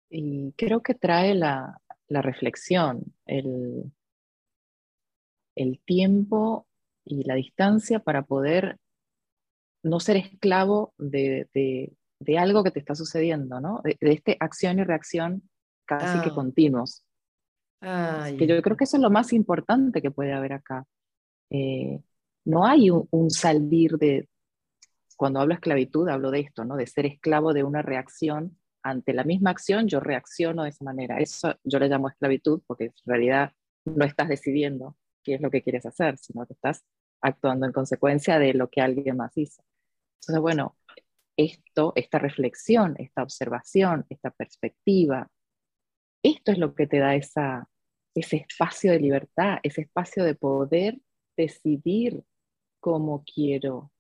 Y 0.10 0.52
creo 0.58 0.82
que 0.84 0.94
trae 0.94 1.34
la, 1.34 1.80
reflexión, 2.10 3.16
el, 3.26 3.92
el 5.56 5.80
tiempo 5.86 6.68
y 7.06 7.24
la 7.24 7.36
distancia 7.36 8.00
para 8.00 8.24
poder 8.24 8.78
no 9.82 10.00
ser 10.00 10.18
esclavo 10.18 10.94
de, 10.98 11.48
algo 12.38 12.64
que 12.64 12.72
te 12.72 12.80
está 12.80 12.96
sucediendo, 12.96 13.60
¿no? 13.60 13.82
De, 13.84 13.98
este 14.02 14.38
acción 14.40 14.80
y 14.80 14.84
reacción 14.84 15.44
casi 15.86 16.20
que 16.22 16.30
ah. 16.30 16.36
continuos. 16.36 17.04
que 17.82 18.48
yo 18.48 18.62
creo 18.62 18.78
que 18.78 18.86
eso 18.86 18.98
es 18.98 19.04
lo 19.04 19.10
más 19.10 19.34
importante 19.34 20.02
que 20.02 20.12
puede 20.12 20.34
haber 20.34 20.54
acá. 20.54 20.86
Eh, 21.50 22.02
no 22.46 22.66
hay 22.66 22.90
un, 22.90 23.30
salir 23.30 23.98
de, 23.98 24.28
cuando 25.16 25.40
hablo 25.40 25.54
esclavitud, 25.54 26.10
hablo 26.10 26.32
de 26.32 26.42
esto, 26.42 26.66
¿no? 26.66 26.76
De 26.76 26.88
ser 26.88 27.06
esclavo 27.06 27.54
de 27.54 27.64
una 27.64 27.82
reacción 27.82 28.58
ante 28.82 29.14
la 29.14 29.24
misma 29.24 29.52
acción, 29.52 29.88
yo 29.88 30.00
reacciono 30.00 30.64
de 30.64 30.70
esa 30.70 30.84
manera. 30.84 31.20
Eso 31.20 31.56
yo 31.64 31.80
le 31.80 31.88
llamo 31.88 32.10
esclavitud 32.10 32.62
porque 32.68 32.86
en 32.86 32.94
realidad 33.06 33.54
no 33.86 34.06
estás 34.06 34.28
decidiendo 34.28 34.98
qué 35.24 35.36
es 35.36 35.42
lo 35.42 35.50
que 35.50 35.62
quieres 35.62 35.86
hacer, 35.86 36.18
sino 36.18 36.46
que 36.46 36.54
estás 36.54 36.84
actuando 37.22 37.66
en 37.66 37.72
consecuencia 37.72 38.40
de 38.40 38.54
lo 38.54 38.70
que 38.70 38.82
alguien 38.82 39.18
más 39.18 39.38
hizo. 39.38 39.64
Entonces, 40.22 40.42
bueno, 40.42 40.76
esto, 41.38 41.94
esta 41.96 42.20
reflexión, 42.20 42.96
esta 42.98 43.24
observación, 43.24 44.06
esta 44.10 44.32
perspectiva, 44.32 45.30
esto 46.24 46.52
es 46.52 46.58
lo 46.58 46.74
que 46.74 46.88
te 46.88 47.00
da 47.00 47.16
esa, 47.16 47.68
ese 48.16 48.38
espacio 48.38 48.92
de 48.92 49.00
libertad, 49.00 49.58
ese 49.64 49.82
espacio 49.82 50.24
de 50.24 50.36
poder 50.36 51.00
decidir 51.36 52.24
cómo 52.80 53.24
quiero 53.24 53.92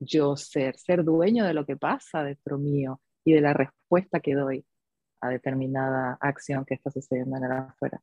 yo 0.00 0.36
ser, 0.36 0.76
ser 0.78 1.04
dueño 1.04 1.44
de 1.44 1.54
lo 1.54 1.64
que 1.64 1.76
pasa 1.76 2.22
dentro 2.22 2.58
mío 2.58 3.00
y 3.24 3.32
de 3.32 3.40
la 3.40 3.54
respuesta 3.54 4.20
que 4.20 4.34
doy 4.34 4.66
a 5.20 5.30
determinada 5.30 6.18
acción 6.20 6.64
que 6.64 6.74
está 6.74 6.90
sucediendo 6.90 7.36
en 7.36 7.44
el 7.44 7.52
afuera. 7.52 8.02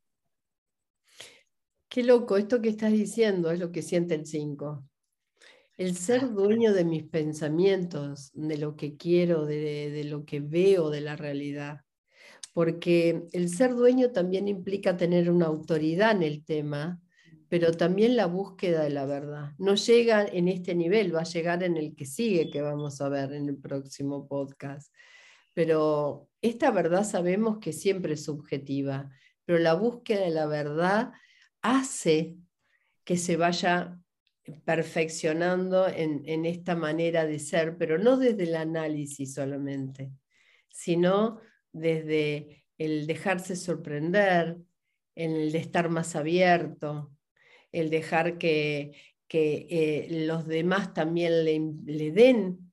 Qué 1.87 2.03
loco, 2.03 2.37
esto 2.37 2.61
que 2.61 2.69
estás 2.69 2.91
diciendo 2.91 3.51
es 3.51 3.59
lo 3.59 3.71
que 3.71 3.81
siente 3.81 4.15
el 4.15 4.25
5. 4.25 4.83
El 5.81 5.97
ser 5.97 6.31
dueño 6.31 6.73
de 6.73 6.85
mis 6.85 7.05
pensamientos, 7.05 8.29
de 8.35 8.59
lo 8.59 8.75
que 8.75 8.97
quiero, 8.97 9.47
de, 9.47 10.03
lo 10.05 10.25
que 10.25 10.39
veo 10.39 10.91
de 10.91 11.01
la 11.01 11.15
realidad. 11.15 11.81
Porque 12.53 13.23
el 13.31 13.49
ser 13.49 13.73
dueño 13.73 14.11
también 14.11 14.47
implica 14.47 14.95
tener 14.95 15.31
una 15.31 15.47
autoridad 15.47 16.11
en 16.11 16.21
el 16.21 16.45
tema, 16.45 17.01
pero 17.49 17.71
también 17.71 18.15
la 18.15 18.27
búsqueda 18.27 18.83
de 18.83 18.91
la 18.91 19.07
verdad. 19.07 19.53
No 19.57 19.73
llega 19.73 20.23
en 20.23 20.49
este 20.49 20.75
nivel, 20.75 21.15
va 21.15 21.21
a 21.21 21.23
llegar 21.23 21.63
en 21.63 21.75
el 21.77 21.95
que 21.95 22.05
sigue, 22.05 22.51
que 22.51 22.61
vamos 22.61 23.01
a 23.01 23.09
ver 23.09 23.33
en 23.33 23.49
el 23.49 23.57
próximo 23.57 24.27
podcast. 24.27 24.93
Pero 25.55 26.29
esta 26.43 26.69
verdad 26.69 27.05
sabemos 27.05 27.57
que 27.57 27.73
siempre 27.73 28.13
es 28.13 28.25
subjetiva, 28.25 29.09
pero 29.45 29.57
la 29.57 29.73
búsqueda 29.73 30.25
de 30.25 30.29
la 30.29 30.45
verdad 30.45 31.11
hace 31.63 32.37
que 33.03 33.17
se 33.17 33.35
vaya 33.35 34.00
perfeccionando 34.65 35.87
en, 35.87 36.45
esta 36.45 36.75
manera 36.75 37.25
de 37.25 37.39
ser, 37.39 37.77
pero 37.77 37.97
no 37.97 38.17
desde 38.17 38.43
el 38.43 38.55
análisis 38.55 39.33
solamente, 39.33 40.11
sino 40.69 41.39
desde 41.71 42.65
el 42.77 43.07
dejarse 43.07 43.55
sorprender, 43.55 44.57
en 45.15 45.31
el 45.31 45.51
de 45.51 45.59
estar 45.59 45.89
más 45.89 46.15
abierto, 46.15 47.11
el 47.71 47.89
dejar 47.89 48.37
que, 48.37 48.93
eh, 49.33 50.07
los 50.25 50.47
demás 50.47 50.93
también 50.93 51.45
le, 51.45 51.59
le 51.85 52.11
den 52.11 52.71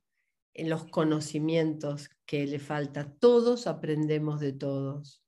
los 0.55 0.87
conocimientos 0.87 2.11
que 2.27 2.47
le 2.47 2.59
falta. 2.59 3.13
Todos 3.19 3.67
aprendemos 3.67 4.41
de 4.41 4.53
todos. 4.53 5.23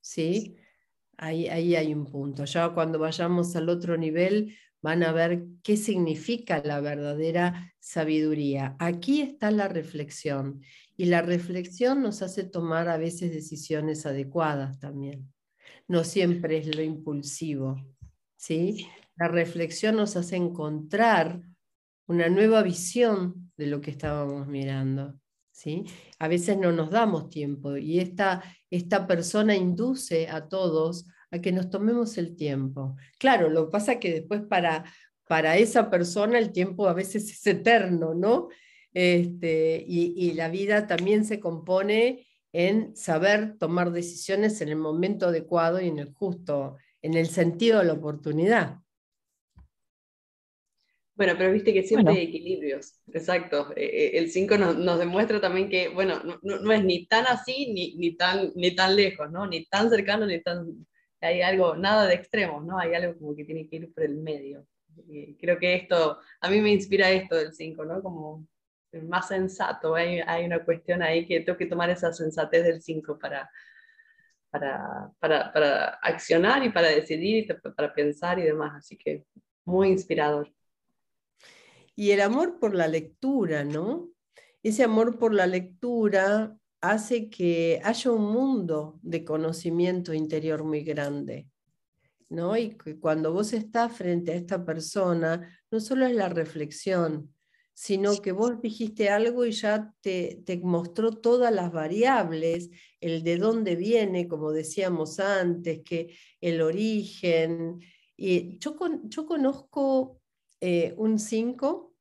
¿Sí? 0.00 0.56
Ahí, 1.16 1.48
hay 1.48 1.94
un 1.94 2.06
punto. 2.06 2.44
Ya 2.44 2.70
cuando 2.70 2.98
vayamos 2.98 3.54
al 3.56 3.68
otro 3.68 3.96
nivel 3.96 4.56
van 4.82 5.04
a 5.04 5.12
ver 5.12 5.44
qué 5.62 5.76
significa 5.76 6.60
la 6.64 6.80
verdadera 6.80 7.72
sabiduría. 7.78 8.76
Aquí 8.78 9.22
está 9.22 9.50
la 9.50 9.68
reflexión 9.68 10.60
y 10.96 11.06
la 11.06 11.22
reflexión 11.22 12.02
nos 12.02 12.20
hace 12.20 12.44
tomar 12.44 12.88
a 12.88 12.98
veces 12.98 13.32
decisiones 13.32 14.04
adecuadas 14.04 14.78
también. 14.80 15.32
No 15.86 16.04
siempre 16.04 16.58
es 16.58 16.74
lo 16.74 16.82
impulsivo. 16.82 17.80
¿sí? 18.36 18.88
La 19.16 19.28
reflexión 19.28 19.96
nos 19.96 20.16
hace 20.16 20.36
encontrar 20.36 21.40
una 22.06 22.28
nueva 22.28 22.62
visión 22.62 23.52
de 23.56 23.68
lo 23.68 23.80
que 23.80 23.92
estábamos 23.92 24.48
mirando. 24.48 25.18
¿sí? 25.52 25.84
A 26.18 26.26
veces 26.26 26.58
no 26.58 26.72
nos 26.72 26.90
damos 26.90 27.30
tiempo 27.30 27.76
y 27.76 28.00
esta, 28.00 28.42
esta 28.68 29.06
persona 29.06 29.54
induce 29.54 30.28
a 30.28 30.48
todos 30.48 31.06
a 31.32 31.40
que 31.40 31.50
nos 31.50 31.70
tomemos 31.70 32.16
el 32.18 32.36
tiempo. 32.36 32.96
Claro, 33.18 33.48
lo 33.48 33.66
que 33.66 33.72
pasa 33.72 33.92
es 33.92 33.98
que 33.98 34.12
después 34.12 34.42
para, 34.42 34.84
para 35.26 35.56
esa 35.56 35.90
persona 35.90 36.38
el 36.38 36.52
tiempo 36.52 36.86
a 36.86 36.94
veces 36.94 37.30
es 37.30 37.46
eterno, 37.46 38.14
¿no? 38.14 38.48
Este, 38.94 39.84
y, 39.88 40.14
y, 40.16 40.34
la 40.34 40.48
vida 40.48 40.86
también 40.86 41.24
se 41.24 41.40
compone 41.40 42.26
en 42.52 42.94
saber 42.94 43.56
tomar 43.58 43.90
decisiones 43.90 44.60
en 44.60 44.68
el 44.68 44.76
momento 44.76 45.28
adecuado 45.28 45.80
y 45.80 45.88
en 45.88 45.98
el 45.98 46.12
justo, 46.12 46.76
en 47.00 47.14
el 47.14 47.26
sentido 47.26 47.78
de 47.78 47.86
la 47.86 47.94
oportunidad. 47.94 48.82
Bueno, 51.14 51.34
pero 51.36 51.52
viste 51.52 51.72
que 51.72 51.82
siempre 51.82 52.14
hay 52.14 52.24
equilibrios, 52.24 53.00
exacto. 53.12 53.72
Eh, 53.76 53.84
eh, 53.84 54.18
el 54.18 54.30
5 54.30 54.58
nos, 54.58 54.98
demuestra 54.98 55.40
también 55.40 55.68
que, 55.68 55.88
bueno, 55.88 56.22
no, 56.42 56.72
es 56.72 56.84
ni 56.84 57.06
tan 57.06 57.26
así 57.26 57.72
ni, 57.72 57.94
ni, 57.96 58.16
tan, 58.16 58.50
ni 58.54 58.74
tan 58.74 58.96
lejos, 58.96 59.30
¿no? 59.30 59.46
Ni 59.46 59.66
tan 59.66 59.90
cercano 59.90 60.26
ni 60.26 60.42
tan... 60.42 60.86
Hay 61.22 61.40
algo, 61.42 61.76
nada 61.76 62.06
de 62.06 62.14
extremos, 62.14 62.64
¿no? 62.64 62.78
Hay 62.78 62.94
algo 62.94 63.18
como 63.18 63.36
que 63.36 63.44
tiene 63.44 63.68
que 63.68 63.76
ir 63.76 63.94
por 63.94 64.04
el 64.04 64.16
medio. 64.16 64.66
creo 65.40 65.58
que 65.58 65.74
esto, 65.76 66.18
a 66.40 66.50
mí 66.50 66.60
me 66.60 66.72
inspira 66.72 67.10
esto 67.10 67.36
del 67.36 67.54
5, 67.54 67.84
¿no? 67.84 68.02
Como 68.02 68.46
más 69.04 69.28
sensato. 69.28 69.94
Hay, 69.94 70.20
hay, 70.26 70.44
una 70.44 70.64
cuestión 70.64 71.02
ahí 71.02 71.26
que 71.26 71.40
tengo 71.40 71.56
que 71.58 71.66
tomar 71.66 71.90
esa 71.90 72.12
sensatez 72.12 72.64
del 72.64 72.82
5 72.82 73.18
para, 73.18 73.50
para, 74.50 75.10
para, 75.18 75.52
para 75.52 75.88
accionar 76.02 76.64
y 76.64 76.70
para 76.70 76.88
decidir 76.88 77.44
y 77.44 77.70
para 77.70 77.94
pensar 77.94 78.38
y 78.38 78.42
demás. 78.42 78.72
Así 78.76 78.96
que 78.96 79.24
muy 79.64 79.88
inspirador. 79.88 80.52
Y 81.94 82.10
el 82.10 82.20
amor 82.20 82.58
por 82.58 82.74
la 82.74 82.88
lectura, 82.88 83.64
¿no? 83.64 84.08
Ese 84.62 84.84
amor 84.84 85.18
por 85.18 85.34
la 85.34 85.46
lectura 85.46 86.56
hace 86.82 87.30
que 87.30 87.80
haya 87.82 88.10
un 88.10 88.30
mundo 88.30 88.98
de 89.02 89.24
conocimiento 89.24 90.12
interior 90.12 90.64
muy 90.64 90.82
grande. 90.82 91.48
¿no? 92.28 92.56
Y 92.56 92.76
cuando 93.00 93.32
vos 93.32 93.52
estás 93.52 93.96
frente 93.96 94.32
a 94.32 94.36
esta 94.36 94.64
persona, 94.64 95.48
no 95.70 95.80
solo 95.80 96.06
es 96.06 96.14
la 96.14 96.28
reflexión, 96.28 97.32
sino 97.74 98.20
que 98.20 98.32
vos 98.32 98.60
dijiste 98.60 99.08
algo 99.10 99.46
y 99.46 99.52
ya 99.52 99.94
te, 100.00 100.42
te, 100.44 100.58
mostró 100.58 101.12
todas 101.12 101.52
las 101.52 101.72
variables, 101.72 102.70
el 103.00 103.22
de 103.22 103.38
dónde 103.38 103.76
viene, 103.76 104.28
como 104.28 104.52
decíamos 104.52 105.20
antes, 105.20 105.80
que 105.84 106.14
el 106.40 106.62
origen. 106.62 107.80
Y 108.16 108.58
yo, 108.58 108.76
yo 109.04 109.26
conozco 109.26 110.20
eh, 110.60 110.94
un 110.96 111.18
5 111.18 111.94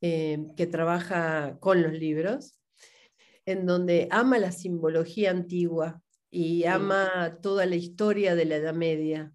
eh, 0.00 0.46
que 0.56 0.66
trabaja 0.66 1.58
con 1.60 1.82
los 1.82 1.92
libros. 1.92 2.57
En 3.48 3.64
donde 3.64 4.08
ama 4.10 4.38
la 4.38 4.52
simbología 4.52 5.30
antigua 5.30 6.02
y 6.30 6.64
ama 6.64 7.38
toda 7.40 7.64
la 7.64 7.76
historia 7.76 8.34
de 8.34 8.44
la 8.44 8.56
Edad 8.56 8.74
Media. 8.74 9.32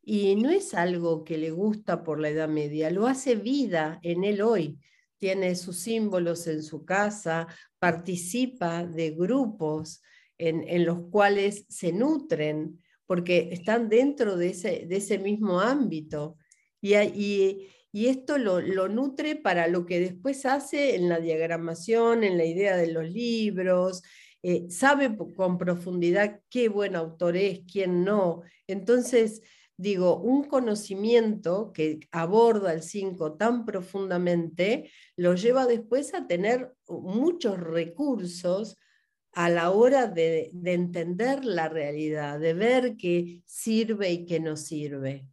Y 0.00 0.36
no 0.36 0.48
es 0.48 0.74
algo 0.74 1.24
que 1.24 1.38
le 1.38 1.50
gusta 1.50 2.04
por 2.04 2.20
la 2.20 2.28
Edad 2.28 2.48
Media, 2.48 2.88
lo 2.90 3.08
hace 3.08 3.34
vida 3.34 3.98
en 4.04 4.22
él 4.22 4.42
hoy. 4.42 4.78
Tiene 5.18 5.56
sus 5.56 5.78
símbolos 5.78 6.46
en 6.46 6.62
su 6.62 6.84
casa, 6.84 7.48
participa 7.80 8.86
de 8.86 9.10
grupos 9.10 10.02
en, 10.38 10.84
los 10.84 11.02
cuales 11.10 11.66
se 11.68 11.92
nutren, 11.92 12.80
porque 13.06 13.48
están 13.50 13.88
dentro 13.88 14.36
de 14.36 14.50
ese, 14.50 14.86
de 14.88 14.96
ese 14.96 15.18
mismo 15.18 15.58
ámbito. 15.58 16.36
Y, 16.80 16.94
y, 16.94 17.68
y 17.92 18.06
esto 18.06 18.38
lo, 18.38 18.88
nutre 18.88 19.36
para 19.36 19.68
lo 19.68 19.84
que 19.84 20.00
después 20.00 20.46
hace 20.46 20.96
en 20.96 21.10
la 21.10 21.20
diagramación, 21.20 22.24
en 22.24 22.38
la 22.38 22.46
idea 22.46 22.74
de 22.74 22.90
los 22.90 23.04
libros, 23.04 24.02
eh, 24.42 24.66
sabe 24.70 25.14
con 25.36 25.58
profundidad 25.58 26.40
qué 26.48 26.68
buen 26.70 26.96
autor 26.96 27.36
es, 27.36 27.60
quién 27.70 28.02
no. 28.02 28.42
Entonces, 28.66 29.42
digo, 29.76 30.18
un 30.20 30.44
conocimiento 30.44 31.70
que 31.74 32.00
aborda 32.12 32.72
el 32.72 32.82
5 32.82 33.34
tan 33.34 33.66
profundamente, 33.66 34.90
lo 35.16 35.34
lleva 35.34 35.66
después 35.66 36.14
a 36.14 36.26
tener 36.26 36.74
muchos 36.88 37.60
recursos 37.60 38.78
a 39.32 39.50
la 39.50 39.70
hora 39.70 40.06
de, 40.06 40.50
de 40.54 40.72
entender 40.72 41.44
la 41.44 41.68
realidad, 41.68 42.40
de 42.40 42.54
ver 42.54 42.96
qué 42.96 43.42
sirve 43.44 44.10
y 44.12 44.24
qué 44.24 44.40
no 44.40 44.56
sirve. 44.56 45.26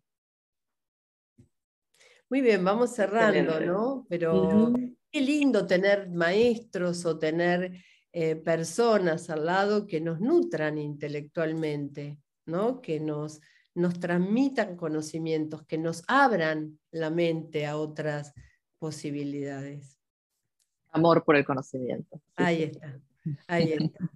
Muy 2.30 2.42
bien, 2.42 2.64
vamos 2.64 2.92
cerrando, 2.92 3.60
¿no? 3.60 4.06
Pero 4.08 4.72
qué 5.12 5.22
lindo 5.22 5.66
tener 5.66 6.10
maestros 6.10 7.04
o 7.06 7.18
tener 7.18 7.84
eh, 8.12 8.36
personas 8.36 9.30
al 9.32 9.46
lado 9.46 9.88
que 9.88 10.00
nos 10.00 10.20
nutran 10.20 10.78
intelectualmente, 10.78 12.20
¿no? 12.46 12.82
Que 12.82 13.00
nos, 13.00 13.42
nos 13.74 14.00
transmitan 14.00 14.76
conocimientos, 14.76 15.66
que 15.66 15.80
nos 15.80 16.04
abran 16.08 16.80
la 16.92 17.10
mente 17.10 17.66
a 17.66 17.78
otras 17.78 18.34
posibilidades. 18.78 19.98
Amor 20.92 21.24
por 21.24 21.36
el 21.36 21.46
conocimiento. 21.46 22.22
ahí 22.36 22.64
está, 22.64 23.00
ahí 23.48 23.74
está. 23.74 24.12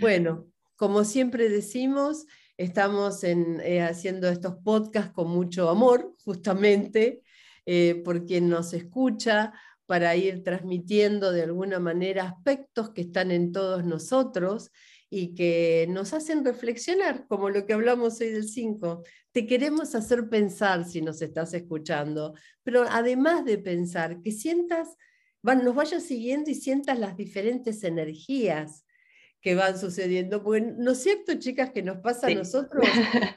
Bueno, 0.00 0.46
como 0.76 1.04
siempre 1.04 1.48
decimos, 1.48 2.26
Estamos 2.58 3.22
eh, 3.22 3.80
haciendo 3.82 4.28
estos 4.28 4.56
podcasts 4.56 5.12
con 5.12 5.28
mucho 5.30 5.70
amor, 5.70 6.16
justamente, 6.24 7.22
eh, 7.64 8.02
por 8.04 8.26
quien 8.26 8.48
nos 8.48 8.74
escucha, 8.74 9.52
para 9.86 10.16
ir 10.16 10.42
transmitiendo 10.42 11.30
de 11.30 11.44
alguna 11.44 11.78
manera 11.78 12.24
aspectos 12.24 12.90
que 12.90 13.02
están 13.02 13.30
en 13.30 13.52
todos 13.52 13.84
nosotros 13.84 14.72
y 15.08 15.36
que 15.36 15.86
nos 15.88 16.12
hacen 16.12 16.44
reflexionar, 16.44 17.28
como 17.28 17.48
lo 17.48 17.64
que 17.64 17.74
hablamos 17.74 18.20
hoy 18.20 18.30
del 18.30 18.48
5. 18.48 19.04
Te 19.30 19.46
queremos 19.46 19.94
hacer 19.94 20.28
pensar 20.28 20.84
si 20.84 21.00
nos 21.00 21.22
estás 21.22 21.54
escuchando, 21.54 22.34
pero 22.64 22.84
además 22.90 23.44
de 23.44 23.58
pensar, 23.58 24.20
que 24.20 24.32
sientas, 24.32 24.96
nos 25.42 25.74
vayas 25.76 26.02
siguiendo 26.02 26.50
y 26.50 26.56
sientas 26.56 26.98
las 26.98 27.16
diferentes 27.16 27.84
energías 27.84 28.84
que 29.40 29.54
van 29.54 29.78
sucediendo. 29.78 30.42
Porque, 30.42 30.60
¿no 30.60 30.92
es 30.92 31.02
cierto, 31.02 31.34
chicas, 31.34 31.70
que 31.70 31.82
nos 31.82 31.98
pasa 31.98 32.26
a 32.26 32.34
nosotros? 32.34 32.84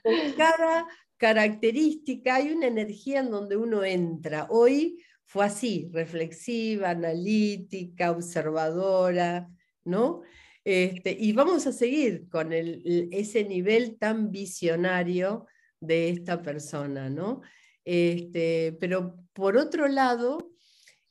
Con 0.04 0.14
cada 0.38 0.88
característica 1.18 2.36
hay 2.36 2.52
una 2.52 2.68
energía 2.68 3.20
en 3.20 3.32
donde 3.32 3.58
uno 3.58 3.84
entra. 3.84 4.48
Hoy 4.50 5.04
fue 5.26 5.46
así, 5.46 5.90
reflexiva, 5.94 6.90
analítica, 6.90 8.12
observadora, 8.12 9.50
¿no? 9.86 10.22
Este, 10.64 11.16
y 11.20 11.34
vamos 11.34 11.66
a 11.68 11.72
seguir 11.72 12.28
con 12.30 12.52
ese 12.52 13.44
nivel 13.46 13.98
tan 13.98 14.32
visionario 14.32 15.48
de 15.80 16.10
esta 16.10 16.42
persona, 16.42 17.10
¿no? 17.10 17.42
Este, 17.84 18.78
pero 18.80 19.16
por 19.34 19.58
otro 19.58 19.88
lado, 19.88 20.52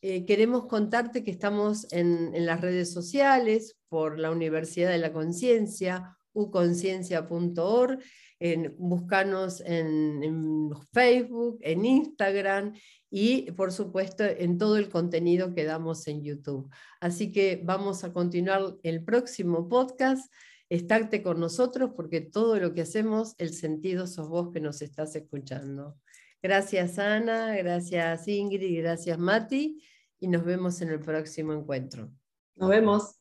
eh, 0.03 0.25
queremos 0.25 0.67
contarte 0.67 1.23
que 1.23 1.31
estamos 1.31 1.87
en, 1.93 2.33
las 2.47 2.61
redes 2.61 2.93
sociales 2.93 3.77
por 3.89 4.19
la 4.19 4.31
Universidad 4.31 4.91
de 4.91 4.99
la 4.99 5.13
Conciencia, 5.13 6.17
uconciencia.org, 6.33 7.99
en, 8.39 8.75
buscanos 8.79 9.61
en, 9.61 10.23
en, 10.23 10.71
Facebook, 10.93 11.59
en 11.61 11.85
Instagram 11.85 12.73
y 13.11 13.51
por 13.53 13.73
supuesto 13.73 14.25
en 14.25 14.57
todo 14.57 14.79
el 14.79 14.89
contenido 14.89 15.55
que 15.55 15.65
damos 15.65 16.09
en 16.09 16.23
YouTube. 16.23 16.71
Así 17.01 17.31
que 17.31 17.61
vamos 17.63 18.03
a 18.03 18.13
continuar 18.13 18.77
el 18.83 19.05
próximo 19.05 19.69
podcast. 19.69 20.33
Estarte 20.71 21.23
con 21.23 21.41
nosotros 21.41 21.91
porque 21.95 22.21
todo 22.21 22.59
lo 22.59 22.73
que 22.73 22.83
hacemos, 22.83 23.35
el 23.39 23.53
sentido 23.53 24.07
sos 24.07 24.29
vos 24.29 24.51
que 24.53 24.61
nos 24.61 24.81
estás 24.81 25.15
escuchando. 25.17 25.99
Gracias 26.43 26.99
Ana, 26.99 27.55
gracias 27.57 28.27
Ingrid, 28.27 28.81
gracias 28.81 29.19
Mati 29.19 29.83
y 30.19 30.29
nos 30.29 30.43
vemos 30.43 30.81
en 30.81 30.89
el 30.89 31.01
próximo 31.01 31.53
encuentro. 31.53 32.11
Nos 32.57 32.71
vemos. 32.71 33.17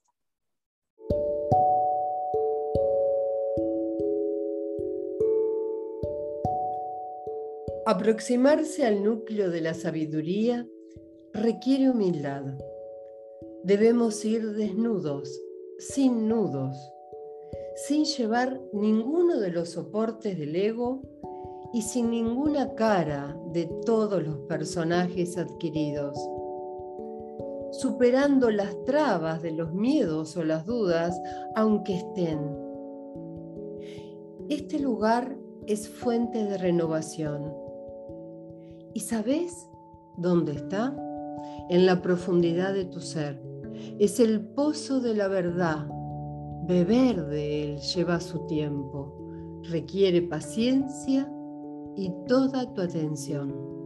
Aproximarse 7.85 8.85
al 8.85 9.03
núcleo 9.03 9.49
de 9.49 9.61
la 9.61 9.73
sabiduría 9.73 10.65
requiere 11.33 11.89
humildad. 11.89 12.43
Debemos 13.63 14.23
ir 14.23 14.53
desnudos, 14.53 15.41
sin 15.77 16.29
nudos, 16.29 16.77
sin 17.75 18.05
llevar 18.05 18.61
ninguno 18.71 19.39
de 19.39 19.51
los 19.51 19.71
soportes 19.71 20.37
del 20.37 20.55
ego 20.55 21.01
y 21.71 21.81
sin 21.83 22.09
ninguna 22.09 22.73
cara 22.75 23.37
de 23.51 23.65
todos 23.85 24.23
los 24.23 24.37
personajes 24.39 25.37
adquiridos, 25.37 26.17
superando 27.71 28.49
las 28.49 28.83
trabas 28.85 29.41
de 29.41 29.51
los 29.51 29.73
miedos 29.73 30.35
o 30.37 30.43
las 30.43 30.65
dudas, 30.65 31.19
aunque 31.55 31.97
estén. 31.97 32.39
Este 34.49 34.79
lugar 34.79 35.37
es 35.67 35.87
fuente 35.87 36.43
de 36.43 36.57
renovación. 36.57 37.53
¿Y 38.95 39.01
sabes 39.01 39.69
dónde 40.17 40.53
está? 40.53 40.95
En 41.69 41.85
la 41.85 42.01
profundidad 42.01 42.73
de 42.73 42.85
tu 42.85 42.99
ser. 42.99 43.39
Es 43.99 44.19
el 44.19 44.41
pozo 44.41 44.99
de 44.99 45.13
la 45.13 45.27
verdad. 45.27 45.87
Beber 46.65 47.27
de 47.27 47.63
él 47.63 47.79
lleva 47.79 48.19
su 48.19 48.47
tiempo. 48.47 49.15
Requiere 49.69 50.23
paciencia 50.23 51.31
y 51.99 52.13
toda 52.27 52.65
tu 52.73 52.81
atención. 52.81 53.78